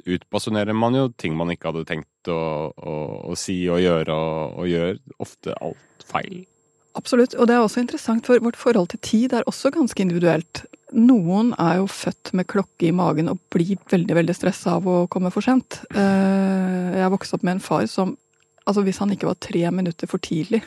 utbasonerer 0.07 0.75
man 0.75 0.95
jo 0.95 1.07
ting 1.19 1.35
man 1.37 1.51
ikke 1.51 1.71
hadde 1.71 1.87
tenkt 1.87 2.31
å, 2.31 2.71
å, 2.75 2.95
å 3.31 3.37
si 3.39 3.59
og 3.71 3.81
gjøre, 3.83 4.13
og, 4.13 4.59
og, 4.59 4.67
gjør 4.71 4.99
ofte 5.23 5.55
alt 5.63 6.07
feil. 6.07 6.43
Absolutt, 6.97 7.35
og 7.37 7.49
det 7.49 7.55
er 7.55 7.63
også 7.63 7.83
interessant, 7.83 8.25
for 8.25 8.41
vårt 8.43 8.57
forhold 8.59 8.91
til 8.93 9.01
tid 9.05 9.35
er 9.37 9.47
også 9.49 9.71
ganske 9.75 10.01
individuelt. 10.01 10.63
Noen 10.97 11.51
er 11.61 11.81
jo 11.81 11.89
født 11.91 12.31
med 12.37 12.47
klokke 12.49 12.89
i 12.89 12.95
magen 12.95 13.29
og 13.31 13.41
blir 13.53 13.77
veldig 13.91 14.15
veldig 14.17 14.35
stressa 14.35 14.77
av 14.79 14.87
å 14.87 15.01
komme 15.11 15.29
for 15.35 15.45
sent. 15.45 15.81
Eh, 15.91 16.95
jeg 16.95 17.03
har 17.03 17.13
vokst 17.13 17.35
opp 17.37 17.45
med 17.45 17.57
en 17.57 17.63
far 17.63 17.89
som 17.91 18.17
Altså, 18.67 18.81
hvis 18.83 18.97
han 18.99 19.07
ikke 19.13 19.29
var 19.29 19.37
tre 19.39 19.61
minutter 19.71 20.09
for 20.11 20.19
tidlig 20.19 20.57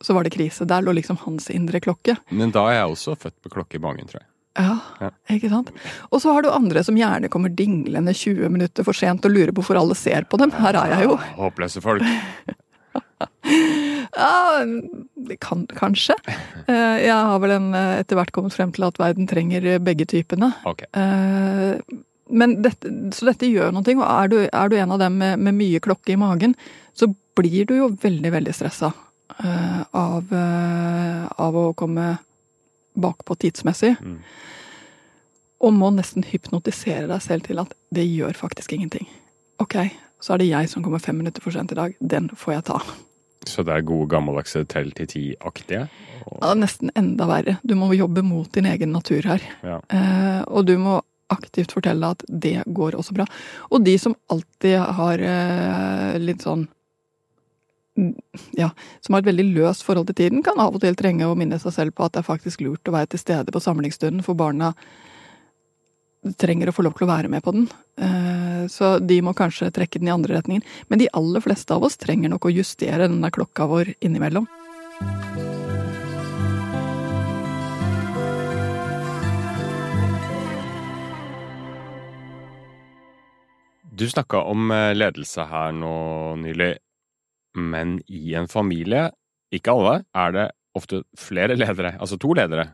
så 0.00 0.14
var 0.14 0.24
det 0.24 0.30
krise. 0.30 0.64
Der 0.64 0.82
lå 0.82 0.92
liksom 0.92 1.16
hans 1.24 1.50
indre 1.50 1.80
klokke. 1.80 2.16
Men 2.28 2.52
da 2.54 2.66
er 2.70 2.80
jeg 2.80 2.92
også 2.94 3.16
født 3.16 3.36
med 3.44 3.54
klokke 3.54 3.78
i 3.78 3.82
magen, 3.82 4.10
tror 4.10 4.20
jeg. 4.22 4.28
Ja, 4.56 4.76
ja, 5.02 5.10
ikke 5.34 5.50
sant. 5.52 5.72
Og 6.08 6.22
så 6.22 6.32
har 6.32 6.44
du 6.44 6.48
andre 6.48 6.80
som 6.84 6.96
gjerne 6.96 7.28
kommer 7.32 7.52
dinglende 7.52 8.14
20 8.16 8.48
minutter 8.52 8.86
for 8.86 8.96
sent 8.96 9.26
og 9.28 9.34
lurer 9.34 9.52
på 9.52 9.60
hvorfor 9.60 9.80
alle 9.82 9.96
ser 9.98 10.24
på 10.30 10.40
dem. 10.40 10.54
Her 10.56 10.78
er 10.80 10.94
jeg 10.94 11.10
jo. 11.10 11.18
Håpløse 11.36 11.82
folk. 11.84 12.06
ja, 14.14 15.36
kan, 15.42 15.66
kanskje. 15.76 16.18
Eh, 16.66 16.96
jeg 17.04 17.14
har 17.14 17.38
vel 17.38 17.52
en, 17.54 17.66
eh, 17.78 18.00
etter 18.00 18.18
hvert 18.18 18.32
kommet 18.34 18.50
frem 18.50 18.72
til 18.74 18.82
at 18.88 18.96
verden 18.98 19.28
trenger 19.30 19.76
begge 19.86 20.02
typene. 20.10 20.48
Okay. 20.66 20.88
Eh, 20.98 22.00
men 22.34 22.56
dette, 22.64 22.90
så 23.14 23.28
dette 23.28 23.46
gjør 23.46 23.70
noe. 23.70 23.86
Og 23.94 24.02
er 24.02 24.32
du, 24.32 24.36
er 24.50 24.72
du 24.72 24.74
en 24.80 24.94
av 24.96 24.98
dem 25.04 25.20
med, 25.20 25.38
med 25.46 25.54
mye 25.54 25.82
klokke 25.84 26.16
i 26.16 26.18
magen, 26.18 26.56
så 26.96 27.06
blir 27.38 27.68
du 27.68 27.76
jo 27.76 27.90
veldig, 28.02 28.32
veldig 28.34 28.54
stressa. 28.56 28.90
Eh, 29.38 29.82
av, 29.90 30.32
eh, 30.32 31.24
av, 31.36 31.56
å 31.56 31.72
komme 31.76 32.16
bakpå 32.96 33.36
tidsmessig. 33.42 33.94
Mm. 34.00 34.20
Og 35.66 35.74
må 35.74 35.90
nesten 35.92 36.24
hypnotisere 36.26 37.08
deg 37.10 37.22
selv 37.24 37.48
til 37.48 37.60
at 37.60 37.74
det 37.94 38.06
gjør 38.06 38.36
faktisk 38.38 38.76
ingenting. 38.76 39.08
Ok, 39.60 39.76
så 40.20 40.34
er 40.34 40.42
det 40.42 40.50
jeg 40.50 40.70
som 40.72 40.84
kommer 40.84 41.02
fem 41.02 41.18
minutter 41.20 41.44
for 41.44 41.54
sent 41.54 41.72
i 41.72 41.78
dag. 41.78 41.96
Den 42.00 42.30
får 42.32 42.58
jeg 42.58 42.66
ta. 42.70 42.80
Så 43.46 43.64
det 43.66 43.74
er 43.74 43.86
gode 43.86 44.08
gammeldagse 44.10 44.64
tell 44.70 44.90
til 44.96 45.10
ti-aktige? 45.10 45.86
Ja, 46.26 46.54
nesten 46.58 46.90
enda 46.98 47.28
verre. 47.30 47.58
Du 47.62 47.76
må 47.78 47.92
jobbe 47.94 48.24
mot 48.26 48.50
din 48.52 48.66
egen 48.66 48.94
natur 48.94 49.26
her. 49.28 49.44
Ja. 49.62 49.80
Eh, 49.94 50.40
og 50.50 50.66
du 50.66 50.74
må 50.82 51.00
aktivt 51.32 51.74
fortelle 51.74 52.12
at 52.14 52.22
det 52.28 52.60
går 52.66 52.96
også 52.98 53.14
bra. 53.16 53.26
Og 53.70 53.84
de 53.86 53.96
som 53.98 54.14
alltid 54.32 54.78
har 54.98 55.22
eh, 55.22 56.18
litt 56.22 56.46
sånn 56.46 56.66
ja, 58.52 58.68
som 59.00 59.14
har 59.14 59.22
et 59.22 59.30
veldig 59.30 59.46
løst 59.56 59.84
forhold 59.86 60.10
til 60.10 60.18
tiden, 60.18 60.42
kan 60.44 60.60
av 60.60 60.74
og 60.76 60.82
til 60.82 60.96
trenge 60.98 61.24
å 61.24 61.36
minne 61.38 61.56
seg 61.62 61.72
selv 61.72 61.96
på 61.96 62.04
at 62.04 62.12
det 62.12 62.20
er 62.20 62.28
faktisk 62.28 62.60
lurt 62.60 62.88
å 62.90 62.92
være 62.92 63.14
til 63.14 63.22
stede 63.22 63.54
på 63.54 63.62
samlingsstunden, 63.62 64.20
for 64.26 64.36
barna 64.36 64.74
trenger 66.34 66.70
å 66.70 66.74
få 66.74 66.84
lov 66.86 66.96
til 66.96 67.06
å 67.06 67.12
være 67.12 67.30
med 67.32 67.44
på 67.44 67.54
den. 67.54 67.68
Eh, 68.00 68.64
så 68.72 68.96
de 68.98 69.20
må 69.22 69.34
kanskje 69.36 69.70
trekke 69.74 70.00
den 70.00 70.10
i 70.10 70.14
andre 70.14 70.38
retningen. 70.38 70.64
Men 70.90 71.02
de 71.02 71.10
aller 71.16 71.44
fleste 71.44 71.74
av 71.76 71.86
oss 71.86 71.98
trenger 72.00 72.32
nok 72.32 72.48
å 72.48 72.54
justere 72.54 73.06
denne 73.06 73.30
klokka 73.34 73.68
vår 73.70 73.94
innimellom. 74.00 74.48
Du 83.96 84.04
snakka 84.10 84.42
om 84.44 84.70
eh, 84.70 84.92
ledelse 84.92 85.46
her 85.48 85.70
nå 85.72 85.94
nylig, 86.42 86.74
men 87.56 87.96
i 88.12 88.34
en 88.36 88.48
familie, 88.50 89.06
ikke 89.54 89.72
alle, 89.72 89.94
er 90.12 90.34
det 90.34 90.48
ofte 90.76 91.00
flere 91.16 91.56
ledere, 91.56 91.94
altså 91.96 92.18
to 92.20 92.34
ledere. 92.36 92.68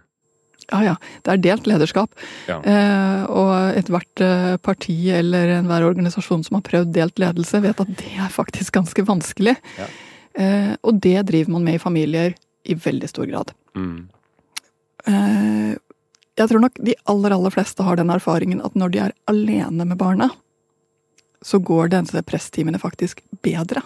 Ja 0.71 0.81
ja, 0.87 0.95
det 1.27 1.35
er 1.35 1.43
delt 1.45 1.69
lederskap. 1.69 2.15
Ja. 2.49 2.61
Eh, 2.63 3.25
og 3.33 3.79
ethvert 3.79 4.23
eh, 4.25 4.55
parti 4.63 4.97
eller 5.15 5.57
enhver 5.59 5.87
organisasjon 5.89 6.45
som 6.47 6.59
har 6.59 6.67
prøvd 6.69 6.95
delt 6.95 7.23
ledelse, 7.23 7.63
vet 7.65 7.83
at 7.83 7.93
det 8.01 8.15
er 8.15 8.33
faktisk 8.33 8.79
ganske 8.79 9.05
vanskelig. 9.09 9.57
Ja. 9.81 9.91
Eh, 10.39 10.73
og 10.81 11.01
det 11.05 11.19
driver 11.29 11.57
man 11.57 11.67
med 11.69 11.81
i 11.81 11.83
familier 11.83 12.37
i 12.65 12.77
veldig 12.79 13.11
stor 13.11 13.27
grad. 13.29 13.53
Mm. 13.77 14.09
Eh, 15.07 15.73
jeg 16.39 16.49
tror 16.49 16.63
nok 16.65 16.79
de 16.81 16.95
aller, 17.11 17.35
aller 17.35 17.53
fleste 17.53 17.85
har 17.85 17.99
den 18.01 18.13
erfaringen 18.13 18.63
at 18.65 18.77
når 18.79 18.95
de 18.95 19.03
er 19.09 19.17
alene 19.31 19.85
med 19.85 19.99
barna, 20.01 20.31
så 21.43 21.59
går 21.59 21.91
disse 21.93 22.23
presstimene 22.25 22.79
faktisk 22.81 23.21
bedre. 23.43 23.83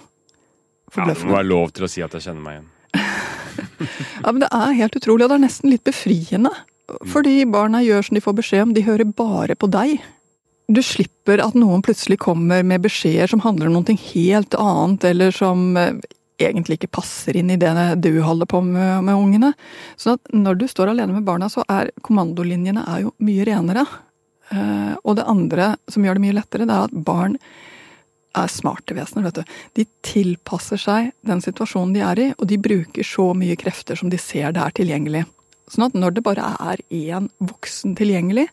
Ja, 0.95 1.09
det 1.09 1.19
må 1.25 1.35
være 1.35 1.49
lov 1.49 1.73
til 1.75 1.87
å 1.87 1.91
si 1.91 2.03
at 2.05 2.15
jeg 2.15 2.29
kjenner 2.29 2.45
meg 2.45 2.59
igjen. 2.59 2.73
Ja, 4.25 4.33
men 4.33 4.43
det 4.43 4.51
er 4.53 4.77
helt 4.81 4.97
utrolig, 4.99 5.27
og 5.27 5.33
det 5.33 5.39
er 5.39 5.47
nesten 5.47 5.73
litt 5.73 5.85
befriende. 5.87 6.53
Fordi 7.11 7.41
barna 7.51 7.81
gjør 7.83 8.07
som 8.07 8.19
de 8.19 8.23
får 8.23 8.37
beskjed 8.41 8.63
om, 8.69 8.75
de 8.77 8.85
hører 8.87 9.09
bare 9.19 9.57
på 9.59 9.69
deg. 9.71 9.99
Du 10.71 10.81
slipper 10.83 11.43
at 11.43 11.55
noen 11.59 11.83
plutselig 11.87 12.19
kommer 12.23 12.65
med 12.67 12.83
beskjeder 12.83 13.31
som 13.31 13.43
handler 13.45 13.71
om 13.71 13.79
noe 13.79 13.99
helt 14.13 14.55
annet, 14.59 15.05
eller 15.11 15.35
som 15.35 15.77
eh, 15.79 15.99
egentlig 16.43 16.81
ikke 16.81 16.95
passer 16.99 17.37
inn 17.39 17.53
i 17.55 17.59
det 17.61 17.71
du 18.05 18.11
holder 18.23 18.49
på 18.51 18.61
med 18.65 19.05
med 19.07 19.15
ungene. 19.15 19.53
Sånn 19.97 20.19
at 20.19 20.35
når 20.35 20.59
du 20.61 20.67
står 20.71 20.93
alene 20.93 21.17
med 21.17 21.27
barna, 21.29 21.49
så 21.53 21.65
er 21.71 21.93
kommandolinjene 22.07 22.83
er 22.87 23.07
jo 23.07 23.15
mye 23.25 23.47
renere. 23.49 23.87
Eh, 24.51 24.93
Og 25.03 25.17
det 25.19 25.27
andre 25.27 25.75
som 25.89 26.05
gjør 26.05 26.19
det 26.19 26.27
mye 26.27 26.39
lettere, 26.41 26.67
det 26.67 26.75
er 26.75 26.91
at 26.91 27.05
barn 27.07 27.39
er 28.37 28.53
smarte 28.53 28.97
vesener, 28.97 29.27
vet 29.29 29.41
du. 29.41 29.57
De 29.81 29.87
tilpasser 30.07 30.81
seg 30.81 31.11
den 31.27 31.43
situasjonen 31.45 31.95
de 31.97 32.05
er 32.05 32.23
i, 32.23 32.29
og 32.37 32.47
de 32.51 32.61
bruker 32.61 33.07
så 33.07 33.31
mye 33.37 33.57
krefter 33.61 33.99
som 33.99 34.13
de 34.13 34.21
ser 34.21 34.55
det 34.57 34.63
er 34.63 34.77
tilgjengelig. 34.77 35.25
Sånn 35.73 35.89
at 35.89 35.99
når 35.99 36.17
det 36.17 36.27
bare 36.27 36.55
er 36.63 36.83
én 36.95 37.29
voksen 37.43 37.97
tilgjengelig, 37.99 38.47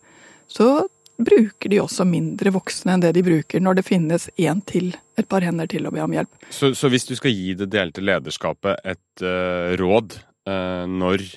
så 0.50 0.86
bruker 1.24 1.70
de 1.70 1.80
også 1.82 2.06
mindre 2.10 2.52
voksne 2.56 2.96
enn 2.96 3.04
det 3.04 3.14
de 3.16 3.24
bruker 3.26 3.62
når 3.62 3.80
det 3.80 3.86
finnes 3.86 4.28
én 4.42 4.64
til, 4.70 4.92
et 5.20 5.30
par 5.30 5.46
hender 5.46 5.70
til 5.70 5.86
å 5.86 5.94
be 5.94 6.02
om 6.04 6.16
hjelp. 6.16 6.32
Så, 6.50 6.74
så 6.78 6.90
hvis 6.90 7.06
du 7.10 7.14
skal 7.20 7.36
gi 7.36 7.54
det 7.58 7.70
delte 7.74 8.04
lederskapet 8.04 8.82
et 8.82 9.26
uh, 9.26 9.76
råd 9.80 10.18
uh, 10.50 10.90
når 10.90 11.28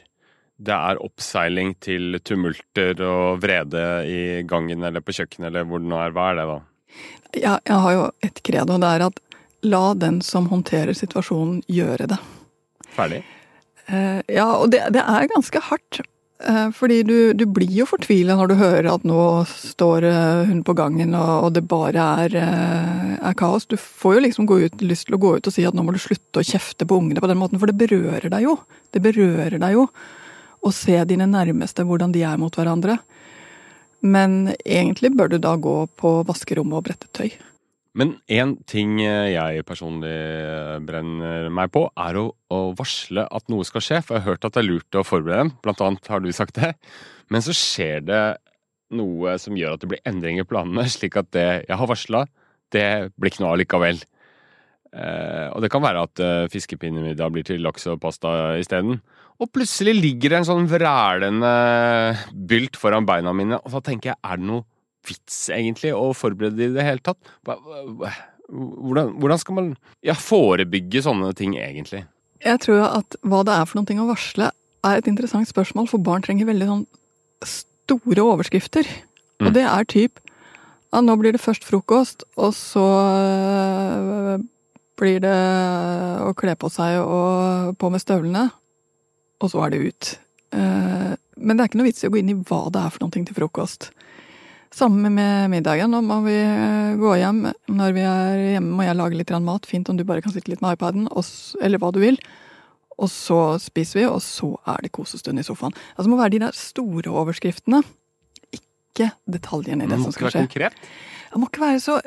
det 0.57 0.73
er 0.73 1.03
oppseiling 1.05 1.75
til 1.85 2.17
tumulter 2.25 3.03
og 3.05 3.43
vrede 3.43 3.83
i 4.09 4.21
gangen 4.49 4.87
eller 4.89 5.05
på 5.05 5.13
kjøkkenet 5.19 5.51
eller 5.51 5.69
hvor 5.69 5.83
det 5.83 5.91
nå 5.91 6.01
er, 6.01 6.15
hva 6.17 6.31
er 6.31 6.41
det 6.41 6.47
da? 6.49 6.57
Jeg, 7.37 7.61
jeg 7.67 7.79
har 7.85 7.95
jo 7.95 8.05
et 8.25 8.43
credo, 8.47 8.79
det 8.81 8.91
er 8.97 9.07
at 9.11 9.23
la 9.67 9.87
den 9.99 10.21
som 10.25 10.49
håndterer 10.51 10.97
situasjonen, 10.97 11.63
gjøre 11.69 12.09
det. 12.13 12.19
Ferdig? 12.97 13.23
Eh, 13.87 14.21
ja, 14.33 14.51
og 14.57 14.71
det, 14.75 14.83
det 14.95 15.03
er 15.03 15.31
ganske 15.31 15.63
hardt. 15.69 16.01
Eh, 16.45 16.69
fordi 16.77 17.01
du, 17.09 17.17
du 17.33 17.47
blir 17.49 17.71
jo 17.73 17.87
fortvila 17.89 18.35
når 18.37 18.51
du 18.51 18.55
hører 18.61 18.91
at 18.93 19.07
nå 19.09 19.21
står 19.49 20.05
eh, 20.05 20.43
hun 20.51 20.61
på 20.67 20.75
gangen 20.77 21.15
og, 21.17 21.31
og 21.47 21.55
det 21.57 21.65
bare 21.71 22.09
er, 22.27 22.37
er 23.17 23.39
kaos. 23.39 23.69
Du 23.71 23.79
får 23.81 24.19
jo 24.19 24.25
liksom 24.27 24.49
gå 24.49 24.61
ut, 24.67 24.85
lyst 24.85 25.09
til 25.09 25.17
å 25.17 25.23
gå 25.23 25.37
ut 25.39 25.49
og 25.49 25.55
si 25.55 25.65
at 25.69 25.77
nå 25.77 25.87
må 25.87 25.97
du 25.97 26.03
slutte 26.03 26.43
å 26.43 26.47
kjefte 26.47 26.89
på 26.89 27.01
ungene 27.01 27.23
på 27.25 27.31
den 27.31 27.41
måten, 27.41 27.61
for 27.63 27.71
det 27.71 27.79
berører 27.81 28.29
deg 28.33 28.49
jo. 28.49 28.59
Det 28.93 29.03
berører 29.05 29.59
deg 29.63 29.79
jo 29.79 29.89
å 30.67 30.73
se 30.75 30.99
dine 31.09 31.29
nærmeste, 31.31 31.85
hvordan 31.87 32.13
de 32.15 32.25
er 32.27 32.41
mot 32.41 32.55
hverandre. 32.57 32.99
Men 34.07 34.55
egentlig 34.63 35.11
bør 35.19 35.33
du 35.33 35.39
da 35.43 35.57
gå 35.59 35.77
på 35.99 36.21
vaskerommet 36.29 36.79
og 36.79 36.87
brette 36.89 37.11
tøy. 37.17 37.35
Men 37.97 38.19
én 38.29 38.59
ting 38.69 38.99
eh, 39.01 39.33
jeg 39.33 39.65
personlig 39.65 40.13
eh, 40.13 40.77
brenner 40.85 41.49
meg 41.49 41.71
på, 41.73 41.87
er 41.97 42.19
å, 42.21 42.27
å 42.53 42.59
varsle 42.77 43.25
at 43.25 43.47
noe 43.49 43.65
skal 43.65 43.85
skje. 43.85 44.03
For 44.05 44.17
jeg 44.17 44.25
har 44.25 44.35
hørt 44.35 44.45
at 44.45 44.57
det 44.57 44.63
er 44.63 44.69
lurt 44.69 44.99
å 45.01 45.05
forberede 45.07 45.47
dem, 45.47 45.53
blant 45.65 45.81
annet 45.85 46.11
har 46.13 46.21
du 46.21 46.29
sagt 46.37 46.61
det. 46.61 46.75
Men 47.33 47.45
så 47.45 47.57
skjer 47.57 48.05
det 48.05 48.25
noe 48.97 49.39
som 49.41 49.57
gjør 49.57 49.75
at 49.75 49.83
det 49.83 49.91
blir 49.95 50.05
endringer 50.09 50.45
i 50.45 50.51
planene, 50.51 50.85
slik 50.93 51.17
at 51.19 51.33
det 51.37 51.49
jeg 51.65 51.81
har 51.81 51.91
varsla, 51.91 52.27
det 52.75 52.87
blir 53.17 53.33
ikke 53.33 53.47
noe 53.47 53.55
av 53.55 53.63
likevel. 53.63 54.05
Eh, 54.97 55.49
og 55.53 55.61
det 55.61 55.69
kan 55.73 55.85
være 55.85 56.07
at 56.07 56.23
eh, 56.25 56.47
fiskepinnemiddag 56.53 57.33
blir 57.35 57.45
til 57.45 57.61
laks 57.65 57.85
og 57.93 58.01
pasta 58.01 58.57
isteden. 58.57 59.03
Og 59.37 59.51
plutselig 59.53 59.93
ligger 59.99 60.33
det 60.33 60.39
en 60.41 60.49
sånn 60.49 60.69
vrælende 60.71 61.53
bylt 62.49 62.79
foran 62.81 63.09
beina 63.09 63.35
mine, 63.37 63.61
og 63.61 63.75
da 63.75 63.83
tenker 63.85 64.15
jeg, 64.15 64.21
er 64.25 64.41
det 64.41 64.49
noe 64.49 64.65
vits 65.07 65.43
egentlig 65.53 65.93
å 65.95 66.09
forberede 66.17 66.57
det 66.57 66.71
i 66.71 66.77
det 66.79 66.87
hele 66.87 67.05
tatt? 67.05 67.21
Hvordan, 67.47 69.13
hvordan 69.21 69.43
skal 69.43 69.59
man 69.59 69.73
ja, 70.07 70.17
forebygge 70.17 71.05
sånne 71.05 71.35
ting 71.37 71.59
egentlig? 71.61 72.07
Jeg 72.45 72.63
tror 72.65 72.87
at 72.89 73.19
hva 73.27 73.43
det 73.47 73.55
er 73.55 73.69
for 73.69 73.83
noe 73.83 74.07
å 74.07 74.09
varsle, 74.09 74.51
er 74.87 75.01
et 75.01 75.11
interessant 75.11 75.49
spørsmål, 75.51 75.91
for 75.91 76.03
barn 76.03 76.25
trenger 76.25 76.49
veldig 76.49 76.71
sånn 76.71 76.87
store 77.45 78.25
overskrifter. 78.25 78.89
Mm. 79.43 79.49
Og 79.49 79.55
det 79.59 79.67
er 79.69 79.89
typ 79.91 80.23
ja, 80.93 81.03
nå 81.05 81.17
blir 81.21 81.35
det 81.35 81.43
først 81.43 81.67
frokost, 81.67 82.25
og 82.41 82.55
så 82.57 82.85
blir 84.97 85.21
det 85.25 85.35
å 86.25 86.33
kle 86.39 86.55
på 86.59 86.71
seg 86.73 86.99
og 87.03 87.77
på 87.81 87.91
med 87.93 88.03
støvlene, 88.03 88.47
og 89.43 89.53
så 89.53 89.67
er 89.67 89.75
det 89.75 89.83
ut. 89.91 90.13
Eh, 90.57 91.13
Men 91.37 91.57
det 91.57 91.63
er 91.65 91.69
ikke 91.69 91.81
noe 91.83 91.91
vits 91.91 92.05
i 92.05 92.09
å 92.09 92.13
gå 92.15 92.23
inn 92.23 92.33
i 92.33 92.39
hva 92.49 92.63
det 92.73 92.81
er 92.81 92.93
for 92.95 93.05
noe 93.05 93.13
til 93.13 93.37
frokost. 93.37 93.91
Samme 94.77 95.11
med 95.13 95.51
middagen. 95.53 95.93
Nå 95.93 96.01
må 96.05 96.19
vi 96.25 96.35
øh, 96.37 96.97
gå 97.01 97.13
hjem. 97.21 97.43
Når 97.73 97.93
vi 97.97 98.03
er 98.05 98.41
hjemme, 98.57 98.73
må 98.77 98.85
jeg 98.87 98.97
lage 98.99 99.17
litt 99.17 99.31
mat. 99.45 99.69
Fint 99.69 99.89
om 99.89 99.97
du 99.97 100.05
bare 100.05 100.25
kan 100.25 100.33
sitte 100.33 100.51
litt 100.53 100.61
med 100.65 100.77
iPaden, 100.77 101.07
eller 101.61 101.81
hva 101.81 101.93
du 101.93 102.01
vil. 102.03 102.19
Og 102.97 103.09
så 103.13 103.59
spiser 103.61 104.01
vi, 104.01 104.07
og 104.09 104.23
så 104.25 104.55
er 104.73 104.83
det 104.85 104.93
kosestund 104.97 105.39
i 105.41 105.45
sofaen. 105.45 105.77
Altså 105.97 106.09
Det 106.09 106.13
må 106.15 106.21
være 106.21 106.35
de 106.37 106.43
der 106.47 106.57
store 106.57 107.13
overskriftene, 107.13 107.83
ikke 108.57 109.11
detaljene 109.29 109.85
i 109.85 109.91
det 109.93 110.01
som 110.01 110.13
skal 110.13 110.33
skje. 110.33 110.47
konkret. 110.47 110.47
Det 110.47 110.47
må 110.47 110.55
ikke 110.57 110.65
være, 110.65 110.81
så, 110.81 111.16
det 111.33 111.41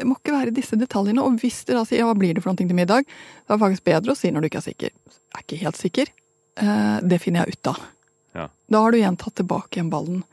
må 0.08 0.16
ikke 0.18 0.36
være 0.36 0.56
disse 0.56 0.78
detaljene. 0.80 1.24
Og 1.26 1.40
hvis 1.42 1.62
dere 1.68 1.82
da 1.82 1.88
sier 1.90 2.04
ja, 2.04 2.08
hva 2.10 2.18
blir 2.18 2.36
det 2.36 2.44
for 2.44 2.52
noe 2.52 2.60
til 2.60 2.78
middag, 2.78 3.06
det 3.06 3.56
er 3.56 3.62
faktisk 3.62 3.88
bedre 3.90 4.16
å 4.16 4.20
si 4.20 4.32
når 4.32 4.46
du 4.46 4.50
ikke 4.50 4.62
er 4.62 4.68
sikker. 4.70 4.94
Jeg 4.94 5.38
Er 5.38 5.46
ikke 5.46 5.62
helt 5.64 5.80
sikker. 5.80 6.12
Eh, 6.60 6.98
det 7.06 7.22
finner 7.24 7.46
jeg 7.46 7.60
ut 7.60 7.72
av. 7.74 7.84
Ja. 8.38 8.48
Da 8.70 8.82
har 8.84 8.92
du 8.92 9.00
igjen 9.00 9.20
tatt 9.20 9.38
tilbake 9.40 9.78
igjen 9.80 9.92
ballen. 9.94 10.24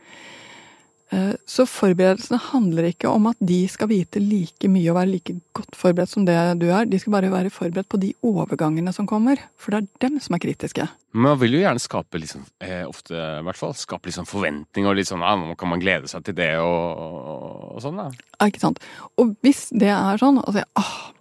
Eh, 1.15 1.35
så 1.47 1.63
forberedelsene 1.71 2.39
handler 2.49 2.89
ikke 2.89 3.11
om 3.11 3.29
at 3.31 3.39
de 3.39 3.61
skal 3.71 3.91
vite 3.93 4.19
like 4.19 4.67
mye 4.71 4.91
og 4.91 4.99
være 4.99 5.11
like 5.13 5.37
godt 5.55 5.77
forberedt 5.79 6.11
som 6.11 6.25
det 6.27 6.37
du 6.59 6.67
er. 6.67 6.89
De 6.91 6.99
skal 6.99 7.15
bare 7.15 7.31
være 7.31 7.53
forberedt 7.55 7.89
på 7.93 8.01
de 8.03 8.11
overgangene 8.27 8.95
som 8.95 9.07
kommer. 9.07 9.41
For 9.61 9.75
det 9.75 9.85
er 9.85 10.09
dem 10.09 10.19
som 10.23 10.35
er 10.35 10.43
kritiske. 10.43 10.89
Men 11.15 11.29
man 11.31 11.39
vil 11.41 11.57
jo 11.57 11.63
gjerne 11.63 11.83
skape 11.83 12.21
liksom, 12.21 12.43
eh, 12.61 12.83
ofte 12.89 13.15
i 13.15 13.45
hvert 13.47 13.61
fall, 13.61 13.77
skape 13.79 14.11
liksom 14.11 14.27
forventninger 14.29 14.91
og 14.91 14.99
litt 14.99 15.11
sånn, 15.11 15.25
ja, 15.25 15.37
nå 15.39 15.55
kan 15.59 15.71
man 15.71 15.83
glede 15.83 16.11
seg 16.11 16.27
til 16.27 16.37
det 16.37 16.53
og, 16.59 16.67
og, 17.07 17.55
og 17.77 17.85
sånn 17.85 18.03
da. 18.03 18.11
Ja, 18.41 18.51
Ikke 18.51 18.65
sant? 18.67 18.83
Og 19.17 19.37
hvis 19.47 19.69
det 19.71 19.93
er 19.95 20.21
sånn 20.21 20.43
altså, 20.43 20.67
ah, 20.79 21.13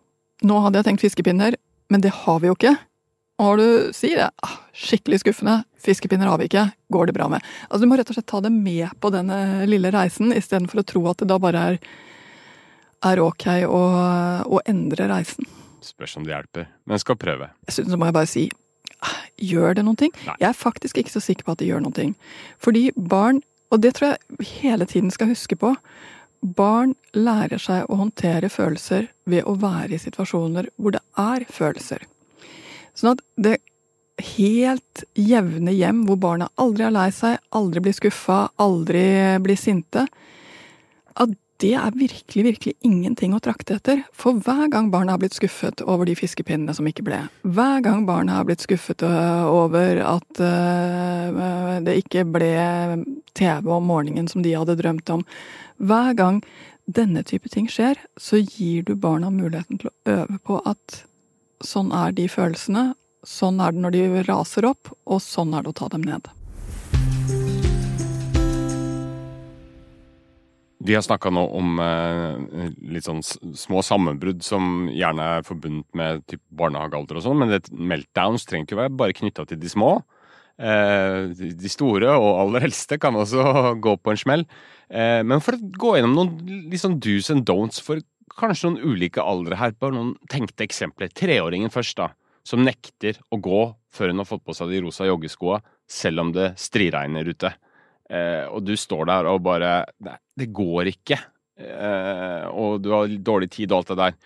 Nå 0.45 0.57
hadde 0.61 0.81
jeg 0.81 0.85
tenkt 0.89 1.01
fiskepinner, 1.05 1.55
men 1.89 2.01
det 2.03 2.11
har 2.11 2.41
vi 2.43 2.49
jo 2.49 2.57
ikke. 2.57 2.73
Og 3.43 3.59
du 3.59 3.67
sier 3.95 4.21
det, 4.21 4.29
ah, 4.47 4.57
skikkelig 4.71 5.19
skuffende, 5.19 5.57
fiskepinner 5.83 6.31
ikke, 6.45 6.69
går 6.91 7.09
det 7.09 7.15
bra 7.17 7.27
med. 7.31 7.43
Altså 7.67 7.83
Du 7.83 7.89
må 7.91 7.97
rett 7.99 8.09
og 8.09 8.15
slett 8.15 8.29
ta 8.31 8.39
det 8.41 8.51
med 8.53 8.87
på 9.03 9.11
denne 9.11 9.65
lille 9.67 9.91
reisen, 9.91 10.31
istedenfor 10.31 10.81
å 10.81 10.87
tro 10.87 11.03
at 11.11 11.19
det 11.19 11.27
da 11.33 11.39
bare 11.41 11.65
er, 11.73 11.79
er 13.11 13.23
ok 13.23 13.47
å, 13.67 13.81
å 14.47 14.61
endre 14.65 15.09
reisen. 15.11 15.49
Spørs 15.83 16.15
om 16.17 16.23
det 16.25 16.31
hjelper, 16.31 16.69
men 16.87 17.01
skal 17.01 17.19
prøve. 17.19 17.51
Dessuten 17.67 17.91
så 17.91 17.99
må 17.99 18.07
jeg 18.07 18.17
bare 18.17 18.31
si 18.31 18.45
ah, 19.03 19.19
gjør 19.37 19.75
det 19.77 19.85
noen 19.85 19.99
ting? 19.99 20.15
Nei. 20.25 20.39
Jeg 20.39 20.49
er 20.53 20.57
faktisk 20.57 21.03
ikke 21.03 21.13
så 21.13 21.23
sikker 21.23 21.45
på 21.45 21.57
at 21.57 21.61
det 21.61 21.69
gjør 21.69 21.83
noen 21.83 21.99
ting. 21.99 22.15
Fordi 22.63 22.87
barn, 22.95 23.43
og 23.67 23.83
det 23.83 23.97
tror 23.99 24.13
jeg 24.13 24.49
hele 24.63 24.87
tiden 24.89 25.11
skal 25.13 25.33
huske 25.33 25.59
på, 25.59 25.75
barn 26.55 26.95
lærer 27.17 27.59
seg 27.59 27.91
å 27.91 27.99
håndtere 27.99 28.47
følelser 28.53 29.09
ved 29.27 29.43
å 29.43 29.57
være 29.59 29.97
i 29.97 30.01
situasjoner 30.01 30.71
hvor 30.79 30.95
det 30.95 31.03
er 31.19 31.45
følelser. 31.51 32.05
Sånn 32.95 33.15
at 33.15 33.23
det 33.35 33.59
helt 34.39 35.03
jevne 35.19 35.73
hjem 35.75 36.05
hvor 36.07 36.19
barna 36.19 36.47
aldri 36.61 36.87
er 36.87 36.93
lei 36.95 37.09
seg, 37.13 37.39
aldri 37.55 37.83
blir 37.83 37.95
skuffa, 37.95 38.45
aldri 38.61 39.05
blir 39.43 39.59
sinte, 39.59 40.05
at 41.15 41.33
det 41.63 41.71
er 41.79 41.95
virkelig, 41.95 42.43
virkelig 42.43 42.73
ingenting 42.83 43.33
å 43.35 43.39
trakte 43.43 43.77
etter. 43.77 44.01
For 44.15 44.35
hver 44.43 44.67
gang 44.71 44.89
barna 44.91 45.13
har 45.15 45.21
blitt 45.21 45.37
skuffet 45.37 45.83
over 45.85 46.07
de 46.07 46.15
fiskepinnene 46.19 46.75
som 46.75 46.87
ikke 46.87 47.05
ble, 47.07 47.21
hver 47.47 47.83
gang 47.85 48.03
barna 48.07 48.39
har 48.39 48.47
blitt 48.47 48.65
skuffet 48.65 49.05
øh, 49.07 49.47
over 49.47 50.01
at 50.03 50.41
uh, 50.43 51.79
det 51.85 51.95
ikke 52.03 52.25
ble 52.27 52.51
TV 53.35 53.71
om 53.71 53.87
morgenen 53.87 54.27
som 54.31 54.43
de 54.43 54.55
hadde 54.55 54.77
drømt 54.81 55.11
om, 55.15 55.23
hver 55.79 56.15
gang 56.19 56.43
denne 56.85 57.23
type 57.25 57.49
ting 57.49 57.69
skjer, 57.71 57.97
så 58.19 58.39
gir 58.43 58.83
du 58.85 58.93
barna 58.99 59.31
muligheten 59.33 59.79
til 59.81 59.89
å 59.91 60.17
øve 60.19 60.39
på 60.45 60.59
at 60.67 61.05
sånn 61.63 61.91
er 61.95 62.15
de 62.15 62.27
følelsene, 62.31 62.93
sånn 63.25 63.61
er 63.63 63.75
det 63.75 63.83
når 63.83 63.95
de 63.95 64.23
raser 64.27 64.67
opp, 64.69 64.91
og 65.05 65.21
sånn 65.23 65.53
er 65.55 65.65
det 65.65 65.71
å 65.73 65.77
ta 65.79 65.89
dem 65.93 66.03
ned. 66.05 66.27
Vi 70.85 70.93
har 70.93 71.01
snakka 71.01 71.31
nå 71.33 71.41
om 71.57 71.79
eh, 71.81 72.67
litt 72.93 73.07
sånn 73.07 73.23
små 73.25 73.81
sammenbrudd 73.85 74.43
som 74.45 74.89
gjerne 74.93 75.29
er 75.37 75.47
forbundet 75.47 75.87
med 75.97 76.21
typ 76.29 76.43
barnehagealder 76.53 77.17
og 77.17 77.25
sånn, 77.25 77.39
men 77.41 77.55
det, 77.55 77.63
meltdowns 77.73 78.45
trenger 78.45 78.67
ikke 78.67 78.81
være 78.83 78.97
bare 78.99 79.17
knytta 79.17 79.47
til 79.49 79.61
de 79.61 79.71
små. 79.71 79.95
Eh, 80.55 81.33
de 81.35 81.71
store 81.71 82.13
og 82.15 82.29
aller 82.43 82.67
eldste 82.69 82.99
kan 83.01 83.17
også 83.17 83.43
gå 83.85 83.95
på 83.97 84.13
en 84.13 84.21
smell. 84.21 84.45
Eh, 84.87 85.23
men 85.25 85.41
for 85.43 85.57
å 85.57 85.71
gå 85.79 85.95
gjennom 85.97 86.15
noen 86.19 86.69
liksom 86.71 86.99
do's 87.01 87.31
and 87.33 87.47
don'ts 87.49 87.81
for 87.81 88.03
kanskje 88.33 88.71
noen 88.71 88.93
ulike 88.95 89.23
aldre 89.23 89.57
her, 89.59 89.75
bare 89.79 89.95
noen 89.95 90.15
tenkte 90.31 90.65
eksempler. 90.65 91.11
Treåringen 91.13 91.73
først, 91.73 91.97
da, 91.99 92.09
som 92.45 92.63
nekter 92.65 93.19
å 93.33 93.39
gå 93.41 93.61
før 93.95 94.11
hun 94.11 94.21
har 94.21 94.29
fått 94.29 94.45
på 94.45 94.55
seg 94.57 94.73
de 94.73 94.81
rosa 94.85 95.07
joggeskoa, 95.07 95.61
selv 95.89 96.25
om 96.25 96.33
det 96.35 96.53
striregner 96.61 97.27
ute. 97.29 97.53
Eh, 98.09 98.45
og 98.49 98.65
du 98.65 98.75
står 98.77 99.07
der 99.09 99.29
og 99.31 99.39
bare 99.45 99.79
Nei, 100.05 100.17
det 100.37 100.51
går 100.53 100.91
ikke. 100.91 101.17
Eh, 101.57 102.45
og 102.51 102.83
du 102.83 102.91
har 102.93 103.09
dårlig 103.09 103.49
tid 103.55 103.71
og 103.71 103.81
alt 103.81 103.93
det 103.93 104.01
der. 104.01 104.19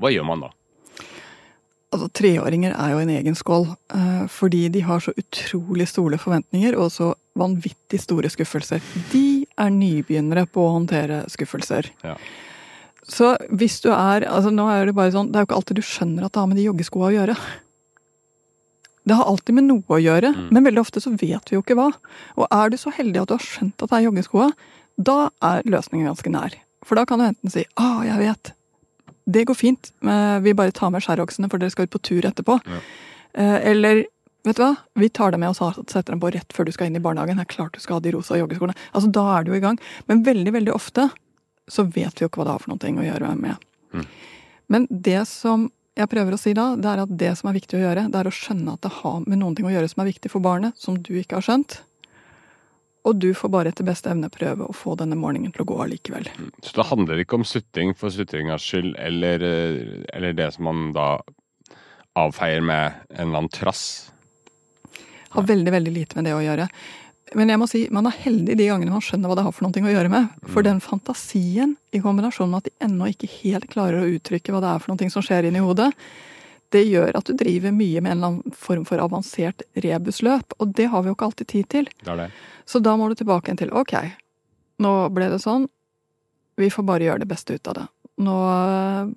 Hva 0.00 0.10
gjør 0.12 0.28
man 0.28 0.44
da? 0.44 0.50
Altså, 1.92 2.08
Treåringer 2.16 2.72
er 2.72 2.94
jo 2.94 3.00
en 3.02 3.10
egen 3.12 3.36
skål, 3.36 3.66
eh, 3.94 4.22
fordi 4.32 4.62
de 4.72 4.80
har 4.84 5.02
så 5.04 5.12
utrolig 5.12 5.86
store 5.90 6.16
forventninger 6.20 6.76
og 6.80 6.88
så 6.92 7.10
vanvittig 7.36 8.00
store 8.00 8.30
skuffelser. 8.32 8.80
De 9.12 9.44
er 9.44 9.72
nybegynnere 9.72 10.46
på 10.48 10.64
å 10.64 10.72
håndtere 10.78 11.22
skuffelser. 11.32 11.90
Ja. 12.04 12.16
Så 13.08 13.32
hvis 13.50 13.80
du 13.82 13.90
er 13.90 14.26
altså 14.30 14.52
nå 14.54 14.68
er 14.70 14.86
Det 14.86 14.94
bare 14.94 15.10
sånn, 15.14 15.32
det 15.32 15.40
er 15.40 15.44
jo 15.44 15.50
ikke 15.50 15.58
alltid 15.58 15.80
du 15.80 15.86
skjønner 15.86 16.26
at 16.26 16.34
det 16.34 16.40
har 16.40 16.48
med 16.50 16.60
de 16.60 16.68
joggeskoa 16.68 17.08
å 17.08 17.14
gjøre. 17.16 17.36
Det 19.02 19.16
har 19.18 19.26
alltid 19.26 19.56
med 19.58 19.66
noe 19.66 19.96
å 19.96 19.98
gjøre, 19.98 20.30
mm. 20.30 20.48
men 20.54 20.66
veldig 20.68 20.82
ofte 20.84 21.02
så 21.02 21.10
vet 21.10 21.50
vi 21.50 21.56
jo 21.56 21.62
ikke 21.64 21.74
hva. 21.78 21.88
Og 22.38 22.46
er 22.46 22.70
du 22.70 22.78
så 22.78 22.92
heldig 22.94 23.24
at 23.24 23.32
du 23.32 23.34
har 23.34 23.42
skjønt 23.42 23.82
at 23.82 23.90
det 23.90 23.98
er 23.98 24.04
joggeskoa, 24.06 24.50
da 25.02 25.16
er 25.42 25.66
løsningen 25.66 26.06
ganske 26.06 26.30
nær. 26.30 26.54
For 26.86 26.98
da 26.98 27.06
kan 27.08 27.18
du 27.18 27.26
enten 27.26 27.50
si 27.50 27.64
'Å, 27.64 27.82
ah, 27.82 28.02
jeg 28.06 28.18
vet'. 28.22 28.52
Det 29.26 29.46
går 29.46 29.54
fint. 29.54 29.90
Vi 30.02 30.52
bare 30.54 30.74
tar 30.74 30.90
med 30.90 31.02
skjæroksene, 31.02 31.50
for 31.50 31.58
dere 31.58 31.70
skal 31.70 31.86
ut 31.86 31.94
på 31.94 32.02
tur 32.02 32.22
etterpå. 32.26 32.58
Ja. 32.66 32.80
Eh, 33.34 33.70
eller 33.70 34.04
vet 34.44 34.56
du 34.56 34.62
hva, 34.62 34.76
vi 34.98 35.08
tar 35.08 35.30
dem 35.30 35.40
med 35.40 35.54
og 35.54 35.86
setter 35.86 36.12
dem 36.12 36.20
på 36.20 36.32
rett 36.34 36.52
før 36.52 36.66
du 36.66 36.72
skal 36.72 36.86
inn 36.86 36.98
i 36.98 37.02
barnehagen. 37.02 37.38
Det 37.38 37.46
er 37.46 37.54
klart 37.54 37.72
du 37.72 37.80
skal 37.80 37.96
ha 37.98 38.00
de 38.00 38.12
rosa 38.12 38.34
joggeskoene. 38.34 38.74
Altså, 38.92 39.12
Da 39.12 39.38
er 39.38 39.44
du 39.44 39.54
i 39.54 39.60
gang. 39.60 39.78
Men 40.08 40.24
veldig, 40.24 40.52
veldig 40.52 40.74
ofte 40.74 41.10
så 41.70 41.84
vet 41.86 42.18
vi 42.18 42.24
jo 42.24 42.30
ikke 42.30 42.42
hva 42.42 42.48
det 42.48 42.56
har 42.56 42.64
for 42.64 42.74
noe 42.74 43.02
å 43.02 43.06
gjøre 43.06 43.36
med. 43.38 43.68
Mm. 43.92 44.06
Men 44.72 44.88
det 44.90 45.22
som 45.28 45.68
jeg 45.92 46.08
prøver 46.08 46.34
å 46.34 46.40
si 46.40 46.54
da, 46.56 46.72
det 46.80 46.88
er 46.88 47.02
at 47.02 47.16
det 47.20 47.32
som 47.36 47.50
er 47.50 47.56
viktig 47.58 47.76
å 47.76 47.82
gjøre, 47.82 48.06
det 48.08 48.20
er 48.20 48.28
å 48.28 48.34
skjønne 48.34 48.76
at 48.76 48.84
det 48.86 48.92
har 49.02 49.18
med 49.26 49.42
noen 49.42 49.56
ting 49.56 49.68
å 49.68 49.72
gjøre 49.72 49.90
som 49.92 50.04
er 50.04 50.08
viktig 50.08 50.30
for 50.32 50.44
barnet, 50.44 50.78
som 50.80 50.96
du 50.96 51.12
ikke 51.20 51.38
har 51.38 51.44
skjønt. 51.44 51.82
Og 53.02 53.18
du 53.18 53.32
får 53.34 53.50
bare 53.50 53.72
etter 53.72 53.86
beste 53.86 54.08
evne 54.12 54.30
prøve 54.32 54.68
å 54.68 54.76
få 54.76 54.94
denne 54.98 55.18
morgenen 55.18 55.52
til 55.52 55.64
å 55.64 55.68
gå 55.72 55.78
allikevel. 55.84 56.28
Mm. 56.38 56.50
Så 56.62 56.76
det 56.78 56.88
handler 56.88 57.20
ikke 57.20 57.40
om 57.40 57.46
sutting 57.46 57.92
for 57.98 58.14
sutringas 58.14 58.64
skyld, 58.64 58.94
eller, 58.96 59.42
eh, 59.42 60.06
eller, 60.14 60.36
det 60.38 60.52
som 60.54 60.68
man 60.70 60.92
da 60.94 61.08
avfeier 62.16 62.62
med 62.62 63.02
en 63.10 63.26
eller 63.26 63.42
annen 63.42 63.52
trass? 63.52 64.12
Har 65.32 65.48
veldig, 65.48 65.72
veldig 65.72 65.92
lite 65.92 66.18
med 66.18 66.28
det 66.28 66.36
å 66.36 66.44
gjøre. 66.44 66.68
Men 67.38 67.52
jeg 67.52 67.60
må 67.60 67.68
si, 67.70 67.82
man 67.94 68.08
er 68.08 68.18
heldig 68.24 68.56
de 68.58 68.66
gangene 68.68 68.92
man 68.92 69.04
skjønner 69.04 69.30
hva 69.30 69.36
det 69.38 69.44
har 69.46 69.54
for 69.56 69.66
noe 69.66 69.86
å 69.88 69.94
gjøre 69.94 70.10
med. 70.12 70.28
For 70.48 70.60
mm. 70.60 70.66
den 70.68 70.82
fantasien, 70.84 71.76
i 71.92 72.00
kombinasjon 72.02 72.50
med 72.50 72.62
at 72.62 72.68
de 72.68 72.86
ennå 72.86 73.08
ikke 73.12 73.30
helt 73.40 73.68
klarer 73.72 74.02
å 74.02 74.10
uttrykke 74.16 74.54
hva 74.54 74.62
det 74.64 74.70
er 74.72 74.82
for 74.82 74.92
noe 74.92 75.14
som 75.14 75.24
skjer 75.24 75.48
inni 75.48 75.62
hodet, 75.64 75.90
det 76.72 76.86
gjør 76.88 77.18
at 77.18 77.28
du 77.28 77.36
driver 77.36 77.74
mye 77.76 78.00
med 78.00 78.14
en 78.14 78.16
eller 78.16 78.30
annen 78.30 78.56
form 78.56 78.84
for 78.88 79.02
avansert 79.02 79.64
rebusløp. 79.84 80.56
Og 80.58 80.72
det 80.76 80.88
har 80.92 81.04
vi 81.04 81.12
jo 81.12 81.16
ikke 81.16 81.28
alltid 81.28 81.50
tid 81.52 81.68
til. 81.74 81.90
Det 82.00 82.16
det. 82.16 82.30
Så 82.64 82.80
da 82.80 82.96
må 82.96 83.08
du 83.10 83.16
tilbake 83.18 83.50
igjen 83.50 83.60
til 83.60 83.74
ok, 83.76 83.96
nå 84.82 84.92
ble 85.12 85.28
det 85.32 85.42
sånn, 85.42 85.66
vi 86.60 86.70
får 86.72 86.86
bare 86.88 87.06
gjøre 87.06 87.24
det 87.24 87.28
beste 87.30 87.56
ut 87.56 87.68
av 87.68 87.76
det. 87.76 87.84
Nå 88.22 88.36
eh, 88.52 89.12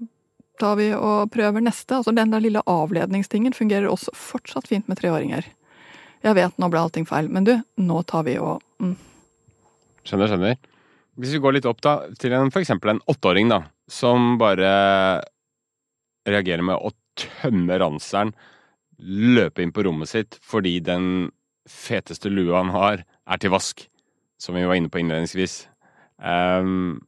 tar 0.60 0.78
vi 0.80 0.90
og 0.96 1.32
prøver 1.34 1.64
neste. 1.64 2.00
Altså 2.00 2.14
den 2.16 2.32
der 2.34 2.44
lille 2.44 2.64
avledningstingen 2.70 3.56
fungerer 3.56 3.90
også 3.92 4.16
fortsatt 4.16 4.70
fint 4.72 4.90
med 4.92 5.00
treåringer. 5.00 5.48
Jeg 6.26 6.38
vet, 6.40 6.56
nå 6.58 6.70
ble 6.74 6.82
allting 6.82 7.06
feil, 7.06 7.28
men 7.30 7.46
du, 7.46 7.54
nå 7.78 8.02
tar 8.10 8.26
vi 8.26 8.40
og 8.42 8.64
mm. 8.82 8.96
Skjønner, 10.06 10.30
skjønner. 10.30 10.58
Hvis 11.22 11.32
vi 11.36 11.42
går 11.42 11.56
litt 11.56 11.68
opp 11.70 11.80
da, 11.86 11.96
til 12.22 12.34
en, 12.36 12.52
for 12.54 12.62
eksempel 12.62 12.96
en 12.96 13.04
åtteåring 13.10 13.50
da, 13.50 13.62
som 13.90 14.36
bare 14.42 14.70
reagerer 16.26 16.66
med 16.66 16.82
å 16.82 16.92
tømme 17.18 17.78
ranseren, 17.82 18.34
løpe 19.00 19.64
inn 19.64 19.74
på 19.76 19.86
rommet 19.86 20.10
sitt 20.10 20.38
fordi 20.46 20.78
den 20.84 21.30
feteste 21.70 22.30
lua 22.30 22.60
han 22.62 22.74
har, 22.74 23.06
er 23.06 23.42
til 23.42 23.54
vask, 23.54 23.86
som 24.42 24.58
vi 24.58 24.66
var 24.66 24.78
inne 24.78 24.92
på 24.94 25.02
innledningsvis. 25.02 25.64
Um, 26.22 27.02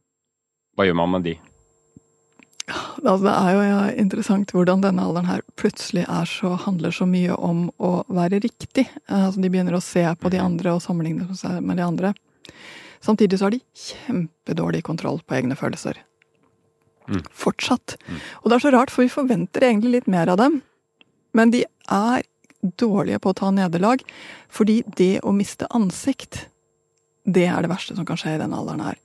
hva 0.74 0.86
gjør 0.86 0.98
man 0.98 1.14
med 1.16 1.26
de? 1.26 1.36
Altså, 2.68 3.22
det 3.24 3.34
er 3.34 3.54
jo 3.54 3.76
interessant 4.02 4.52
hvordan 4.52 4.82
denne 4.82 5.04
alderen 5.04 5.28
her 5.28 5.44
plutselig 5.60 6.04
så, 6.28 6.54
handler 6.66 6.92
så 6.94 7.06
mye 7.08 7.34
om 7.34 7.68
å 7.80 7.92
være 8.12 8.42
riktig. 8.44 8.88
Altså, 9.06 9.40
de 9.40 9.50
begynner 9.52 9.76
å 9.76 9.84
se 9.84 10.04
på 10.20 10.32
de 10.32 10.40
mhm. 10.40 10.46
andre 10.50 10.74
og 10.76 10.84
sammenligne 10.84 11.38
seg 11.38 11.62
med 11.64 11.80
de 11.80 11.86
andre. 11.86 12.12
Samtidig 13.04 13.38
så 13.38 13.46
har 13.46 13.54
de 13.54 13.62
kjempedårlig 13.78 14.82
kontroll 14.86 15.20
på 15.22 15.38
egne 15.38 15.56
følelser. 15.56 16.00
Mm. 17.08 17.22
Fortsatt. 17.32 17.94
Mm. 18.08 18.18
Og 18.42 18.50
det 18.50 18.56
er 18.56 18.64
så 18.66 18.72
rart, 18.74 18.92
for 18.92 19.06
vi 19.06 19.12
forventer 19.12 19.64
egentlig 19.64 19.94
litt 19.94 20.10
mer 20.10 20.28
av 20.28 20.40
dem. 20.40 20.60
Men 21.36 21.54
de 21.54 21.62
er 21.94 22.26
dårlige 22.60 23.22
på 23.22 23.32
å 23.32 23.38
ta 23.38 23.52
nederlag. 23.54 24.02
Fordi 24.52 24.80
det 24.98 25.20
å 25.22 25.32
miste 25.32 25.70
ansikt, 25.70 26.48
det 27.24 27.46
er 27.48 27.64
det 27.64 27.70
verste 27.70 27.96
som 27.96 28.08
kan 28.08 28.18
skje 28.18 28.34
i 28.36 28.40
denne 28.42 28.58
alderen 28.58 28.84
her 28.90 28.98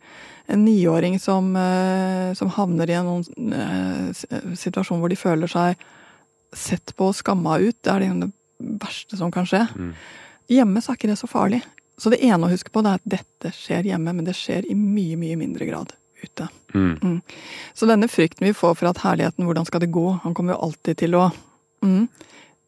en 0.45 0.65
niåring 0.65 1.19
som, 1.19 1.56
eh, 1.56 2.34
som, 2.34 2.49
havner 2.49 2.89
i 2.89 2.93
en 2.93 3.23
uh, 3.53 4.56
situasjon 4.56 4.99
hvor 4.99 5.12
de 5.12 5.19
føler 5.19 5.47
seg 5.47 5.79
sett 6.53 6.93
på 6.97 7.10
og 7.10 7.17
skamma 7.17 7.58
ut, 7.63 7.77
det 7.82 7.93
er 7.93 8.03
det 8.03 8.29
verste 8.82 9.17
som 9.17 9.32
kan 9.34 9.47
skje. 9.49 9.63
Mm. 9.75 9.93
Hjemme 10.53 10.84
så 10.84 10.91
er 10.91 10.99
ikke 10.99 11.10
det 11.10 11.19
så 11.21 11.29
farlig. 11.32 11.63
Så 11.97 12.12
det 12.12 12.21
ene 12.25 12.47
å 12.47 12.51
huske 12.51 12.73
på, 12.73 12.84
det 12.84 12.91
er 12.91 13.01
at 13.01 13.12
dette 13.15 13.53
skjer 13.56 13.88
hjemme, 13.93 14.13
men 14.13 14.27
det 14.27 14.36
skjer 14.38 14.67
i 14.69 14.75
mye, 14.77 15.17
mye 15.17 15.38
mindre 15.39 15.65
grad 15.69 15.95
ute. 16.23 16.47
Mm. 16.73 16.97
Mm. 17.01 17.17
Så 17.73 17.88
denne 17.89 18.10
frykten 18.12 18.47
vi 18.47 18.53
får 18.53 18.75
for 18.79 18.91
at 18.91 19.01
herligheten, 19.03 19.47
hvordan 19.47 19.65
skal 19.69 19.84
det 19.84 19.91
gå, 19.95 20.06
han 20.23 20.36
kommer 20.36 20.56
jo 20.56 20.67
alltid 20.67 20.99
til 21.03 21.17
å 21.19 21.29
mm, 21.84 22.06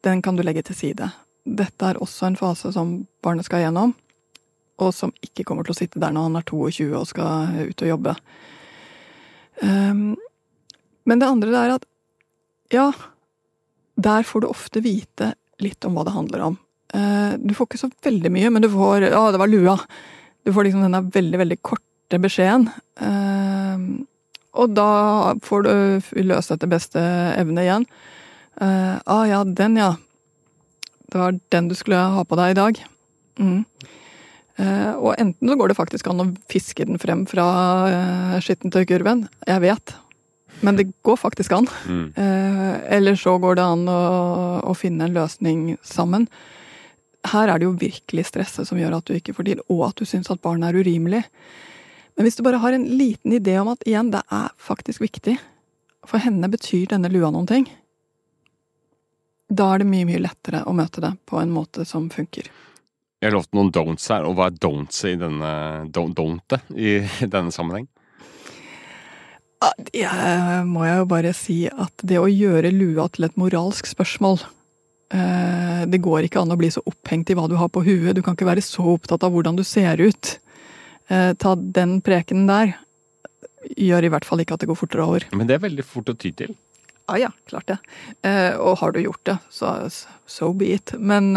Den 0.06 0.20
kan 0.22 0.36
du 0.36 0.42
legge 0.44 0.62
til 0.62 0.76
side. 0.78 1.08
Dette 1.44 1.88
er 1.88 1.98
også 2.02 2.28
en 2.28 2.36
fase 2.38 2.72
som 2.74 2.98
barnet 3.24 3.46
skal 3.46 3.64
gjennom 3.64 3.94
og 4.82 4.92
som 4.94 5.12
ikke 5.24 5.44
kommer 5.48 5.66
til 5.66 5.74
å 5.74 5.78
sitte 5.78 6.00
der 6.02 6.12
når 6.12 6.28
han 6.28 6.38
er 6.40 6.46
22 6.48 6.88
og 6.98 7.08
skal 7.08 7.60
ut 7.70 7.84
og 7.84 7.90
jobbe. 7.90 8.16
Um, 9.62 10.16
men 11.08 11.22
det 11.22 11.30
andre 11.30 11.62
er 11.62 11.74
at 11.78 11.86
ja, 12.74 12.90
der 13.96 14.26
får 14.26 14.42
du 14.42 14.50
ofte 14.50 14.82
vite 14.84 15.32
litt 15.62 15.84
om 15.88 15.96
hva 15.96 16.04
det 16.06 16.16
handler 16.16 16.44
om. 16.50 16.58
Uh, 16.92 17.38
du 17.40 17.54
får 17.56 17.70
ikke 17.70 17.84
så 17.86 17.92
veldig 18.04 18.32
mye, 18.34 18.52
men 18.52 18.64
du 18.64 18.70
får 18.72 19.08
Ja, 19.08 19.22
det 19.32 19.40
var 19.40 19.50
lua. 19.50 19.78
Du 20.44 20.52
får 20.52 20.68
liksom 20.68 20.84
denne 20.84 21.06
veldig, 21.14 21.40
veldig 21.44 21.60
korte 21.64 22.20
beskjeden. 22.22 22.68
Uh, 23.00 24.04
og 24.56 24.72
da 24.76 24.90
får 25.44 25.66
du 25.66 25.72
løst 26.24 26.52
etter 26.52 26.70
beste 26.70 27.00
evne 27.36 27.64
igjen. 27.64 27.88
Uh, 28.60 28.96
ah 29.04 29.24
ja, 29.28 29.42
den 29.44 29.76
ja. 29.80 29.94
Det 31.06 31.20
var 31.20 31.38
den 31.52 31.68
du 31.68 31.76
skulle 31.78 32.00
ha 32.16 32.24
på 32.24 32.38
deg 32.38 32.54
i 32.54 32.58
dag. 32.60 32.80
Mm. 33.38 33.64
Eh, 34.56 34.92
og 34.96 35.14
enten 35.20 35.50
så 35.50 35.56
går 35.58 35.70
det 35.70 35.76
faktisk 35.76 36.08
an 36.08 36.22
å 36.22 36.30
fiske 36.48 36.86
den 36.88 37.00
frem 37.00 37.26
fra 37.28 37.46
uh, 37.92 38.36
skittentøykurven. 38.40 39.26
Jeg 39.48 39.64
vet. 39.66 39.96
Men 40.64 40.78
det 40.78 40.88
går 41.04 41.18
faktisk 41.20 41.52
an. 41.52 41.68
Mm. 41.84 42.06
Uh, 42.16 42.76
eller 42.96 43.18
så 43.20 43.36
går 43.42 43.58
det 43.58 43.66
an 43.66 43.84
å, 43.92 44.00
å, 44.64 44.76
finne 44.78 45.08
en 45.08 45.16
løsning 45.16 45.76
sammen. 45.84 46.24
Her 47.26 47.52
er 47.52 47.60
det 47.60 47.68
jo 47.68 47.76
virkelig 47.76 48.28
stresset 48.30 48.68
som 48.68 48.80
gjør 48.80 48.96
at 49.00 49.08
du 49.08 49.16
ikke 49.16 49.34
får 49.36 49.50
til, 49.50 49.64
og 49.68 49.88
at 49.90 50.00
du 50.00 50.08
syns 50.08 50.30
at 50.32 50.40
barnet 50.44 50.70
er 50.70 50.80
urimelig. 50.80 51.24
Men 52.16 52.24
hvis 52.24 52.38
du 52.38 52.44
bare 52.46 52.62
har 52.62 52.72
en 52.72 52.86
liten 52.96 53.34
idé 53.36 53.58
om 53.60 53.68
at 53.74 53.84
igjen, 53.84 54.08
det 54.14 54.22
er 54.32 54.54
faktisk 54.56 55.02
viktig 55.04 55.34
For 56.08 56.22
henne 56.22 56.48
betyr 56.48 56.86
denne 56.94 57.10
lua 57.12 57.28
noen 57.34 57.48
ting. 57.50 57.66
Da 59.52 59.72
er 59.74 59.82
det 59.82 59.88
mye, 59.90 60.06
mye 60.08 60.22
lettere 60.22 60.62
å 60.64 60.72
møte 60.74 61.02
det 61.02 61.12
på 61.28 61.38
en 61.42 61.52
måte 61.52 61.84
som 61.84 62.06
funker. 62.10 62.48
Jeg 63.16 63.30
har 63.30 63.36
lovt 63.38 63.54
noen 63.56 63.70
don'ts 63.72 64.10
her, 64.12 64.26
og 64.28 64.36
hva 64.36 64.50
er 64.50 64.56
don'ts 64.60 64.98
i 65.08 65.14
denne 65.16 65.52
don't, 65.88 66.56
i 66.76 66.98
denne 67.34 67.54
sammenheng? 67.54 67.88
Ja, 69.96 70.12
må 70.68 70.84
jeg 70.84 71.00
jo 71.00 71.06
bare 71.08 71.32
si 71.34 71.56
at 71.66 72.04
det 72.04 72.18
å 72.20 72.28
gjøre 72.28 72.74
lua 72.74 73.06
til 73.10 73.24
et 73.26 73.38
moralsk 73.40 73.88
spørsmål 73.88 74.36
eh, 75.16 75.86
Det 75.88 76.00
går 76.04 76.26
ikke 76.26 76.42
an 76.42 76.52
å 76.52 76.58
bli 76.60 76.68
så 76.74 76.82
opphengt 76.86 77.32
i 77.32 77.36
hva 77.38 77.46
du 77.48 77.56
har 77.56 77.72
på 77.72 77.82
huet. 77.86 78.12
Du 78.14 78.20
kan 78.22 78.36
ikke 78.36 78.50
være 78.50 78.64
så 78.64 78.84
opptatt 78.92 79.24
av 79.24 79.32
hvordan 79.32 79.56
du 79.56 79.64
ser 79.66 79.96
ut. 79.96 80.36
Eh, 81.08 81.32
ta 81.40 81.56
den 81.56 81.98
prekenen 82.04 82.46
der. 82.52 82.76
Gjør 83.80 84.06
i 84.06 84.12
hvert 84.12 84.28
fall 84.28 84.44
ikke 84.44 84.60
at 84.60 84.62
det 84.62 84.70
går 84.70 84.80
fortere 84.84 85.08
over. 85.08 85.28
Men 85.32 85.48
det 85.48 85.56
er 85.56 85.64
veldig 85.64 85.88
fort 85.88 86.12
å 86.12 86.18
ty 86.20 86.36
til. 86.36 86.52
Ja 87.08 87.18
ja, 87.24 87.34
klart 87.48 87.72
det. 87.72 87.80
Eh, 88.28 88.52
og 88.60 88.82
har 88.84 88.92
du 88.92 89.00
gjort 89.00 89.24
det, 89.24 89.40
så 89.48 89.78
so 90.28 90.52
be 90.52 90.74
it. 90.76 90.92
Men 91.00 91.32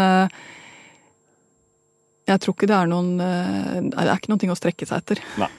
jeg 2.30 2.44
tror 2.44 2.56
ikke 2.56 2.70
det 2.70 2.76
er 2.76 2.90
noen 2.90 3.10
Det 3.18 4.04
er 4.04 4.12
ikke 4.14 4.32
noe 4.32 4.54
å 4.54 4.58
strekke 4.58 4.88
seg 4.88 5.02
etter. 5.02 5.22
Nei. 5.40 5.50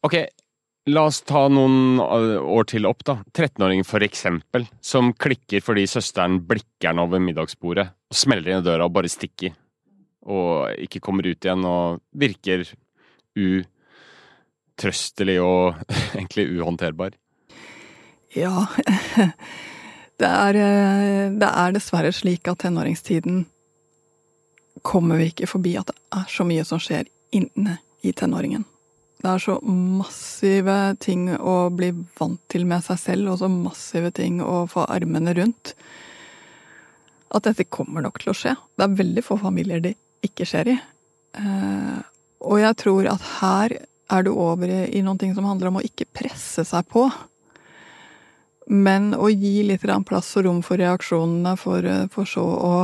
Ok, 0.00 0.16
La 0.88 1.02
oss 1.06 1.20
ta 1.28 1.42
noen 1.52 2.00
år 2.00 2.64
til 2.70 2.86
opp, 2.88 3.02
da. 3.04 3.18
13-åringen 3.36 3.84
for 3.84 4.00
eksempel, 4.02 4.64
som 4.80 5.12
klikker 5.12 5.60
fordi 5.60 5.84
søsteren 5.90 6.40
blikker 6.48 6.88
han 6.88 6.98
over 7.02 7.18
middagsbordet 7.20 7.86
og 8.10 8.16
smeller 8.16 8.50
inn 8.50 8.62
i 8.62 8.66
døra 8.66 8.84
og 8.88 8.94
bare 8.96 9.08
stikker. 9.12 9.52
Og 10.32 10.72
ikke 10.80 11.00
kommer 11.04 11.26
ut 11.28 11.44
igjen 11.44 11.64
og 11.68 12.00
virker 12.16 12.64
utrøstelig 13.36 15.36
og 15.44 15.76
egentlig 16.16 16.48
uhåndterbar. 16.56 17.12
Ja 18.32 18.64
det 20.20 20.30
er, 20.30 20.52
det 21.34 21.50
er 21.50 21.72
dessverre 21.76 22.12
slik 22.14 22.48
at 22.48 22.58
tenåringstiden 22.64 23.44
kommer 24.82 25.20
vi 25.20 25.30
ikke 25.30 25.48
forbi 25.50 25.76
at 25.80 25.90
det 25.90 25.96
er 26.16 26.28
så 26.30 26.46
mye 26.48 26.64
som 26.66 26.80
skjer 26.82 27.08
inne 27.36 27.78
i 28.06 28.12
tenåringen. 28.16 28.64
Det 29.20 29.28
er 29.28 29.42
så 29.42 29.58
massive 29.68 30.76
ting 31.02 31.26
å 31.36 31.68
bli 31.76 31.90
vant 32.16 32.40
til 32.48 32.64
med 32.68 32.84
seg 32.86 33.00
selv, 33.02 33.32
og 33.32 33.42
så 33.42 33.50
massive 33.52 34.12
ting 34.16 34.40
å 34.40 34.64
få 34.70 34.86
armene 34.88 35.34
rundt, 35.36 35.74
at 37.30 37.44
dette 37.46 37.68
kommer 37.68 38.02
nok 38.02 38.22
til 38.22 38.32
å 38.32 38.36
skje. 38.36 38.54
Det 38.74 38.86
er 38.86 38.96
veldig 39.02 39.24
få 39.26 39.36
familier 39.42 39.84
det 39.84 39.92
ikke 40.24 40.48
skjer 40.48 40.72
i. 40.72 40.78
Eh, 41.38 41.98
og 42.40 42.62
jeg 42.62 42.78
tror 42.80 43.10
at 43.12 43.26
her 43.36 43.76
er 44.10 44.24
du 44.26 44.32
over 44.32 44.72
i 44.72 45.02
noen 45.04 45.20
ting 45.20 45.36
som 45.36 45.46
handler 45.46 45.70
om 45.70 45.78
å 45.78 45.84
ikke 45.86 46.08
presse 46.16 46.64
seg 46.66 46.88
på. 46.90 47.04
Men 48.70 49.12
å 49.14 49.28
gi 49.30 49.60
litt 49.66 49.84
plass 50.08 50.32
og 50.38 50.46
rom 50.46 50.64
for 50.64 50.80
reaksjonene, 50.80 51.54
for, 51.60 51.86
for 52.14 52.28
så 52.28 52.46
å 52.46 52.74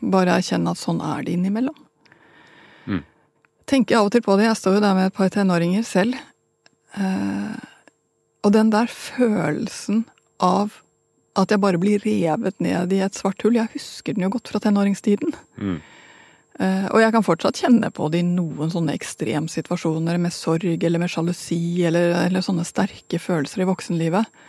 bare 0.00 0.38
erkjenne 0.38 0.72
at 0.72 0.80
sånn 0.80 1.02
er 1.04 1.24
det 1.26 1.36
innimellom 1.36 1.76
tenker 3.70 3.98
av 3.98 4.08
og 4.08 4.14
til 4.14 4.24
på 4.24 4.36
det. 4.38 4.48
Jeg 4.48 4.60
står 4.60 4.78
jo 4.78 4.84
der 4.84 4.96
med 4.96 5.10
et 5.10 5.16
par 5.16 5.32
tenåringer 5.32 5.84
selv. 5.86 6.18
Eh, 6.94 7.56
og 8.44 8.52
den 8.54 8.70
der 8.72 8.90
følelsen 8.90 10.04
av 10.42 10.80
at 11.34 11.50
jeg 11.50 11.62
bare 11.62 11.80
blir 11.82 12.02
revet 12.04 12.60
ned 12.62 12.92
i 12.94 13.00
et 13.02 13.16
svart 13.16 13.40
hull 13.42 13.56
Jeg 13.58 13.72
husker 13.72 14.14
den 14.14 14.22
jo 14.26 14.34
godt 14.36 14.52
fra 14.52 14.60
tenåringstiden. 14.62 15.34
Mm. 15.58 15.80
Eh, 16.62 16.86
og 16.92 17.00
jeg 17.02 17.14
kan 17.16 17.26
fortsatt 17.26 17.58
kjenne 17.64 17.90
på 17.90 18.06
det 18.12 18.20
i 18.22 18.28
noen 18.28 18.70
sånne 18.70 18.94
ekstremsituasjoner 18.94 20.20
med 20.22 20.34
sorg 20.34 20.84
eller 20.86 21.02
med 21.02 21.10
sjalusi 21.10 21.82
eller, 21.88 22.12
eller, 22.28 22.44
sånne 22.44 22.66
sterke 22.68 23.18
følelser 23.18 23.64
i 23.64 23.70
voksenlivet. 23.72 24.44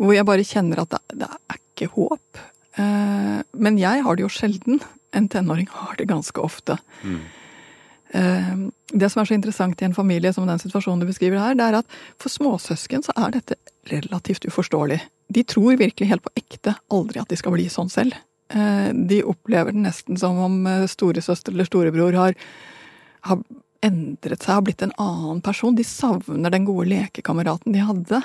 Hvor 0.00 0.16
jeg 0.16 0.26
bare 0.26 0.46
kjenner 0.46 0.82
at 0.82 0.94
det, 0.94 1.20
det 1.20 1.28
er 1.28 1.60
ikke 1.60 1.92
håp. 1.98 2.44
Eh, 2.76 3.40
men 3.52 3.78
jeg 3.78 4.02
har 4.04 4.16
det 4.16 4.24
jo 4.24 4.32
sjelden. 4.32 4.82
En 5.14 5.28
tenåring 5.30 5.68
har 5.70 5.96
det 5.98 6.08
ganske 6.10 6.40
ofte. 6.42 6.76
Mm. 7.02 7.20
Eh, 8.14 8.52
det 8.92 9.10
som 9.10 9.22
er 9.22 9.30
så 9.30 9.36
interessant 9.36 9.82
i 9.82 9.88
en 9.88 9.96
familie 9.96 10.32
som 10.34 10.46
den 10.46 10.62
situasjonen 10.62 11.02
du 11.02 11.08
beskriver 11.10 11.40
her, 11.40 11.56
det 11.58 11.68
er 11.68 11.80
at 11.80 11.98
for 12.20 12.32
småsøsken 12.32 13.06
så 13.06 13.14
er 13.16 13.34
dette 13.38 13.58
relativt 13.90 14.46
uforståelig. 14.48 15.00
De 15.34 15.44
tror 15.46 15.80
virkelig 15.80 16.10
helt 16.10 16.24
på 16.24 16.34
ekte 16.38 16.76
aldri 16.92 17.22
at 17.22 17.30
de 17.30 17.38
skal 17.38 17.54
bli 17.56 17.68
sånn 17.72 17.92
selv. 17.92 18.16
Eh, 18.54 18.90
de 18.92 19.22
opplever 19.24 19.74
det 19.74 19.86
nesten 19.86 20.18
som 20.20 20.38
om 20.42 20.62
storesøster 20.90 21.54
eller 21.54 21.68
storebror 21.68 22.18
har, 22.18 22.38
har 23.30 23.44
endret 23.84 24.42
seg, 24.42 24.56
har 24.56 24.64
blitt 24.66 24.82
en 24.82 24.96
annen 25.00 25.42
person. 25.44 25.76
De 25.76 25.86
savner 25.86 26.50
den 26.50 26.66
gode 26.66 26.88
lekekameraten 26.90 27.74
de 27.74 27.86
hadde. 27.86 28.22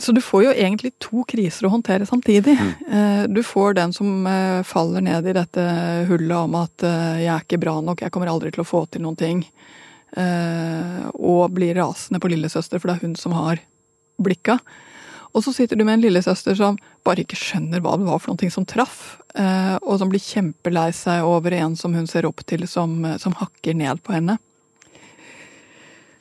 Så 0.00 0.12
du 0.12 0.20
får 0.20 0.44
jo 0.44 0.52
egentlig 0.52 0.92
to 1.02 1.24
kriser 1.28 1.66
å 1.66 1.72
håndtere 1.74 2.06
samtidig. 2.08 2.56
Mm. 2.56 2.72
Eh, 2.88 3.22
du 3.28 3.42
får 3.44 3.76
den 3.78 3.92
som 3.92 4.26
eh, 4.26 4.60
faller 4.66 5.04
ned 5.04 5.28
i 5.28 5.36
dette 5.36 5.64
hullet 6.08 6.36
om 6.36 6.56
at 6.62 6.84
eh, 6.86 7.20
'jeg 7.20 7.34
er 7.34 7.44
ikke 7.44 7.60
bra 7.60 7.80
nok, 7.84 8.02
jeg 8.02 8.12
kommer 8.14 8.32
aldri 8.32 8.52
til 8.54 8.64
å 8.64 8.68
få 8.68 8.86
til 8.90 9.04
noen 9.04 9.16
ting', 9.16 9.44
og 10.10 11.52
blir 11.54 11.76
rasende 11.78 12.18
på 12.18 12.26
lillesøster, 12.32 12.80
for 12.80 12.90
det 12.90 12.96
er 12.96 13.06
hun 13.06 13.14
som 13.14 13.30
har 13.30 13.60
blikka. 14.18 14.58
Og 15.30 15.44
så 15.44 15.52
sitter 15.54 15.78
du 15.78 15.84
med 15.84 16.00
en 16.00 16.02
lillesøster 16.02 16.56
som 16.58 16.80
bare 17.06 17.22
ikke 17.22 17.38
skjønner 17.38 17.78
hva 17.78 17.94
det 17.94 18.08
var 18.08 18.18
for 18.18 18.34
noe 18.34 18.50
som 18.50 18.66
traff, 18.66 19.20
og 19.38 19.98
som 20.00 20.10
blir 20.10 20.18
kjempelei 20.18 20.90
seg 20.90 21.22
over 21.22 21.54
en 21.54 21.76
som 21.78 21.94
hun 21.94 22.10
ser 22.10 22.26
opp 22.26 22.42
til, 22.42 22.66
som, 22.66 23.06
som 23.22 23.38
hakker 23.38 23.78
ned 23.78 24.02
på 24.02 24.18
henne. 24.18 24.40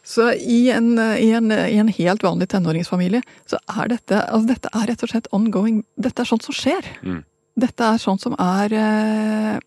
Så 0.10 0.32
i 0.34 0.72
en, 0.74 0.95
i, 0.98 1.30
en, 1.38 1.52
i 1.52 1.78
en, 1.78 1.88
helt 1.93 2.24
vanlig 2.26 2.48
tenåringsfamilie 2.50 3.22
så 3.45 3.60
er 3.69 3.91
dette 3.91 4.24
altså 4.26 4.50
dette 4.50 4.72
er 4.74 4.88
rett 4.89 5.04
og 5.06 5.12
slett 5.12 5.28
ongoing. 5.38 5.84
Dette 6.02 6.24
er 6.24 6.30
sånt 6.30 6.48
som 6.48 6.56
skjer. 6.58 6.88
Mm. 7.06 7.19
Dette 7.62 7.89
er 7.93 8.02
sånt 8.02 8.24
som 8.24 8.34
er 8.41 8.74
eh, 8.74 9.60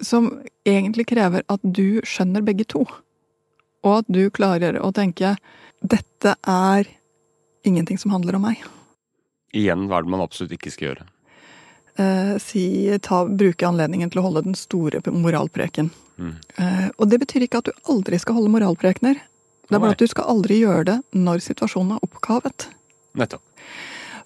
Som 0.00 0.30
egentlig 0.64 1.08
krever 1.10 1.44
at 1.52 1.60
du 1.62 2.00
skjønner 2.06 2.46
begge 2.46 2.64
to. 2.64 2.86
Og 3.84 3.92
at 3.98 4.08
du 4.08 4.30
klarer 4.30 4.80
å 4.80 4.92
tenke 4.96 5.36
dette 5.84 6.34
er 6.48 6.88
ingenting 7.68 7.98
som 8.00 8.16
handler 8.16 8.38
om 8.38 8.48
meg. 8.48 8.64
Igjen, 9.52 9.84
hva 9.88 10.00
er 10.00 10.08
det 10.08 10.16
man 10.16 10.24
absolutt 10.24 10.56
ikke 10.56 10.72
skal 10.72 10.88
gjøre? 10.88 11.08
Eh, 11.98 12.34
si, 12.40 12.64
ta, 13.04 13.24
bruke 13.26 13.68
anledningen 13.68 14.08
til 14.08 14.22
å 14.22 14.28
holde 14.30 14.46
den 14.48 14.56
store 14.58 15.02
moralpreken. 15.12 15.92
Mm. 16.18 16.34
Uh, 16.58 16.88
og 16.98 17.10
det 17.12 17.20
betyr 17.22 17.46
ikke 17.46 17.62
at 17.62 17.70
du 17.70 17.90
aldri 17.92 18.18
skal 18.20 18.38
holde 18.38 18.52
moralprekener. 18.52 19.20
Det 19.68 19.76
er 19.76 19.82
bare 19.82 19.94
at 19.94 20.00
du 20.00 20.08
skal 20.08 20.30
aldri 20.32 20.62
gjøre 20.62 20.84
det 20.88 20.98
når 21.16 21.44
situasjonen 21.44 21.98
er 21.98 22.04
oppkavet. 22.06 22.70
Nettopp. 23.20 23.44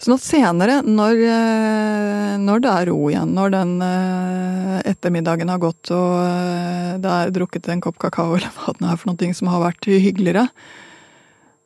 Sånn 0.02 0.16
at 0.16 0.24
senere, 0.24 0.76
når, 0.83 1.20
eh, 1.31 2.31
når, 2.42 2.62
det 2.62 2.70
er 2.72 2.88
ro 2.90 2.98
igjen, 3.07 3.35
når 3.37 3.52
den 3.55 3.74
eh, 3.87 4.78
ettermiddagen 4.90 5.50
har 5.52 5.61
gått 5.62 5.92
og 5.94 7.02
det 7.02 7.12
er 7.12 7.31
drukket 7.35 7.68
en 7.70 7.83
kopp 7.85 8.00
kakao 8.02 8.35
eller 8.35 8.50
hva 8.57 8.74
det 8.81 8.88
er 8.90 8.98
for 8.98 9.12
noe 9.12 9.37
som 9.38 9.50
har 9.52 9.62
vært 9.62 9.87
hyggeligere, 9.87 10.48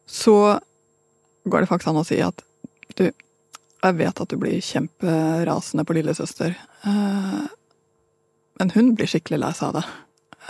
så 0.04 0.36
går 1.48 1.64
det 1.64 1.70
faktisk 1.70 1.92
an 1.94 2.02
å 2.02 2.04
si 2.04 2.20
at 2.20 2.44
du, 3.00 3.08
jeg 3.08 3.98
vet 4.02 4.20
at 4.20 4.28
du 4.28 4.36
blir 4.40 4.60
kjemperasende 4.60 5.86
på 5.88 5.96
lillesøster, 5.96 6.56
men 6.84 8.72
hun 8.76 8.92
blir 8.98 9.08
skikkelig 9.08 9.40
lei 9.46 9.52
seg 9.56 9.70
av 9.70 9.80
det. 9.80 9.86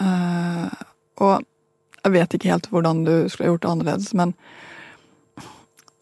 Uh, 0.01 0.69
og 1.25 1.45
jeg 2.03 2.15
vet 2.15 2.37
ikke 2.37 2.53
helt 2.53 2.69
hvordan 2.71 3.05
du 3.07 3.15
skulle 3.33 3.51
gjort 3.51 3.65
det 3.65 3.71
annerledes, 3.73 4.13
men 4.19 4.35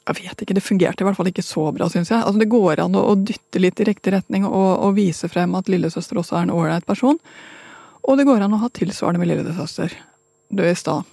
jeg 0.04 0.18
vet 0.18 0.42
ikke, 0.44 0.57
det 0.57 0.64
fungerte 0.64 1.00
i 1.00 1.07
hvert 1.07 1.16
fall 1.16 1.30
ikke 1.30 1.44
så 1.44 1.70
bra, 1.72 1.88
syns 1.88 2.11
jeg. 2.12 2.20
Altså, 2.20 2.42
det 2.42 2.50
går 2.52 2.83
an 2.85 2.96
å, 2.98 3.07
å, 3.09 3.14
dytte 3.16 3.62
litt 3.62 3.80
i 3.80 3.87
riktig 3.88 4.12
retning 4.12 4.44
og, 4.44 4.70
og 4.85 4.98
vise 4.98 5.30
frem 5.33 5.54
at 5.57 5.70
lillesøster 5.72 6.20
også 6.20 6.37
er 6.37 6.44
en 6.44 6.52
ålreit 6.52 6.85
person. 6.85 7.16
Og 8.04 8.20
det 8.20 8.26
går 8.28 8.44
an 8.44 8.52
å 8.52 8.61
ha 8.61 8.68
tilsvarende 8.68 9.22
med 9.22 9.30
lillesøster. 9.30 9.94
Du 10.52 10.61
i 10.61 10.74
stad. 10.76 11.09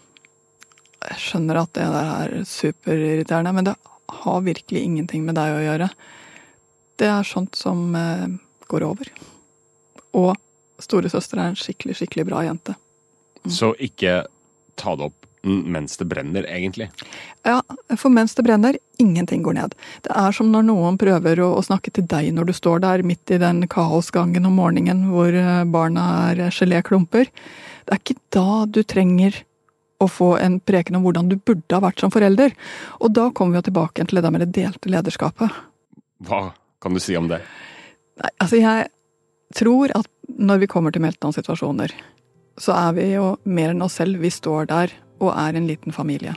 Jeg 1.08 1.24
skjønner 1.24 1.62
at 1.62 1.72
det 1.78 1.88
der 1.94 2.12
er 2.12 2.36
superirriterende, 2.46 3.56
men 3.56 3.70
det 3.70 3.78
har 4.12 4.44
virkelig 4.44 4.84
ingenting 4.84 5.24
med 5.24 5.40
deg 5.40 5.56
å 5.56 5.64
gjøre. 5.64 5.88
Det 7.00 7.08
er 7.08 7.26
sånt 7.26 7.56
som 7.58 7.96
eh, 7.96 8.28
går 8.70 8.86
over. 8.86 9.08
Og 10.20 10.36
storesøster 10.84 11.40
er 11.40 11.52
en 11.52 11.60
skikkelig, 11.60 11.98
skikkelig 12.00 12.28
bra 12.30 12.46
jente. 12.48 12.78
Mm. 13.42 13.52
Så 13.54 13.74
ikke 13.82 14.22
ta 14.80 14.96
det 14.98 15.10
opp 15.12 15.22
mens 15.42 15.98
det 15.98 16.06
brenner, 16.06 16.46
egentlig? 16.46 16.92
Ja, 17.44 17.64
for 17.98 18.14
mens 18.14 18.36
det 18.38 18.44
brenner, 18.46 18.78
ingenting 19.02 19.42
går 19.44 19.56
ned. 19.58 19.76
Det 20.06 20.14
er 20.14 20.36
som 20.38 20.52
når 20.54 20.68
noen 20.68 21.00
prøver 21.02 21.42
å, 21.42 21.48
å 21.58 21.64
snakke 21.66 21.94
til 21.96 22.06
deg 22.10 22.30
når 22.36 22.52
du 22.52 22.54
står 22.54 22.84
der 22.84 23.06
midt 23.08 23.34
i 23.34 23.40
den 23.42 23.66
kaosgangen 23.72 24.46
om 24.46 24.60
morgenen 24.62 25.08
hvor 25.10 25.34
eh, 25.34 25.64
barna 25.66 26.06
er 26.30 26.44
geléklumper. 26.54 27.32
Det 27.86 27.96
er 27.96 28.04
ikke 28.04 28.20
da 28.38 28.68
du 28.70 28.84
trenger 28.86 29.42
å 30.02 30.08
få 30.10 30.36
en 30.42 30.60
preken 30.62 30.98
om 30.98 31.06
hvordan 31.06 31.30
du 31.30 31.38
burde 31.38 31.74
ha 31.74 31.82
vært 31.82 32.02
som 32.02 32.14
forelder. 32.14 32.54
Og 33.02 33.14
da 33.14 33.30
kommer 33.34 33.56
vi 33.58 33.62
jo 33.62 33.70
tilbake 33.70 34.06
til 34.06 34.18
det 34.18 34.26
der 34.26 34.34
med 34.34 34.46
det 34.46 34.54
delte 34.58 34.94
lederskapet. 34.94 35.62
Hva 36.26 36.48
kan 36.82 36.98
du 36.98 37.02
si 37.02 37.18
om 37.18 37.30
det? 37.30 37.42
Nei, 38.22 38.32
altså 38.42 38.62
jeg 38.62 38.90
tror 39.56 39.94
at 39.98 40.08
når 40.42 40.64
vi 40.64 40.70
kommer 40.72 40.94
til 40.94 41.04
meltdown-situasjoner, 41.06 41.94
så 42.62 42.76
er 42.78 42.96
vi 42.98 43.08
jo 43.14 43.36
mer 43.44 43.74
enn 43.74 43.84
oss 43.86 43.98
selv. 44.00 44.22
Vi 44.22 44.32
står 44.34 44.70
der 44.72 44.94
og 45.22 45.34
er 45.36 45.58
en 45.58 45.68
liten 45.70 45.96
familie. 45.96 46.36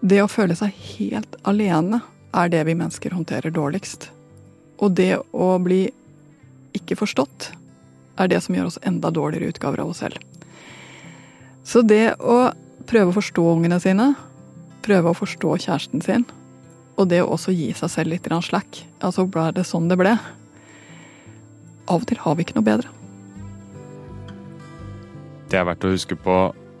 Det 0.00 0.20
å 0.22 0.30
føle 0.30 0.56
seg 0.58 0.74
helt 0.96 1.36
alene 1.48 2.02
er 2.36 2.50
det 2.52 2.62
vi 2.68 2.76
mennesker 2.78 3.14
håndterer 3.16 3.54
dårligst. 3.54 4.10
Og 4.82 4.92
det 4.98 5.16
å 5.32 5.56
bli 5.62 5.86
ikke 6.76 6.98
forstått 7.00 7.50
er 8.20 8.30
det 8.32 8.42
som 8.44 8.56
gjør 8.56 8.70
oss 8.70 8.80
enda 8.86 9.10
dårligere 9.12 9.52
utgaver 9.52 9.82
av 9.82 9.92
oss 9.92 10.02
selv. 10.04 10.20
Så 11.66 11.82
det 11.82 12.14
å 12.20 12.52
prøve 12.86 13.10
å 13.10 13.16
forstå 13.16 13.44
ungene 13.56 13.80
sine, 13.82 14.12
prøve 14.86 15.10
å 15.10 15.18
forstå 15.18 15.56
kjæresten 15.64 16.04
sin, 16.04 16.26
og 16.96 17.08
det 17.10 17.22
å 17.24 17.32
også 17.34 17.52
gi 17.52 17.72
seg 17.76 17.92
selv 17.92 18.14
litt 18.14 18.28
slack, 18.46 18.84
altså 19.00 19.26
ble 19.26 19.50
det 19.52 19.66
sånn 19.66 19.88
det 19.88 19.98
ble. 20.00 20.14
Av 21.86 22.02
og 22.02 22.06
til 22.10 22.20
har 22.22 22.36
vi 22.36 22.46
ikke 22.46 22.56
noe 22.58 22.66
bedre. 22.66 22.92
Det 25.46 25.58
er 25.60 25.66
verdt 25.68 25.86
å 25.86 25.92
huske 25.94 26.18
på 26.18 26.36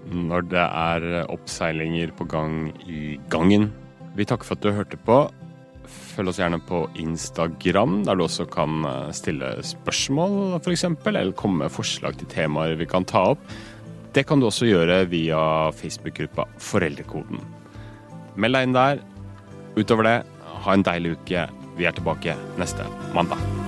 når 0.06 0.46
det 0.50 0.62
er 0.62 1.04
oppseilinger 1.32 2.12
på 2.18 2.26
gang 2.30 2.70
i 2.86 3.16
gangen. 3.30 3.70
Vi 4.18 4.26
takker 4.26 4.48
for 4.48 4.58
at 4.58 4.64
du 4.64 4.74
hørte 4.74 4.98
på. 5.06 5.18
Følg 5.86 6.32
oss 6.32 6.40
gjerne 6.40 6.58
på 6.66 6.84
Instagram, 6.98 8.00
der 8.06 8.18
du 8.18 8.24
også 8.24 8.46
kan 8.50 8.86
eh, 8.88 9.10
stille 9.14 9.52
spørsmål 9.66 10.56
f.eks., 10.58 10.86
eller 10.88 11.34
komme 11.38 11.66
med 11.66 11.74
forslag 11.74 12.18
til 12.18 12.30
temaer 12.32 12.74
vi 12.80 12.88
kan 12.90 13.06
ta 13.06 13.28
opp. 13.34 13.44
Det 14.16 14.24
kan 14.26 14.40
du 14.40 14.48
også 14.48 14.70
gjøre 14.70 15.04
via 15.12 15.70
Facebook-gruppa 15.76 16.48
Foreldrekoden. 16.62 17.42
Meld 18.40 18.56
deg 18.56 18.66
inn 18.66 18.76
der. 18.76 19.04
Utover 19.76 20.08
det, 20.08 20.18
ha 20.64 20.74
en 20.74 20.86
deilig 20.86 21.18
uke. 21.20 21.46
Vi 21.76 21.84
er 21.84 21.96
tilbake 21.96 22.38
neste 22.56 22.88
mandag. 23.14 23.65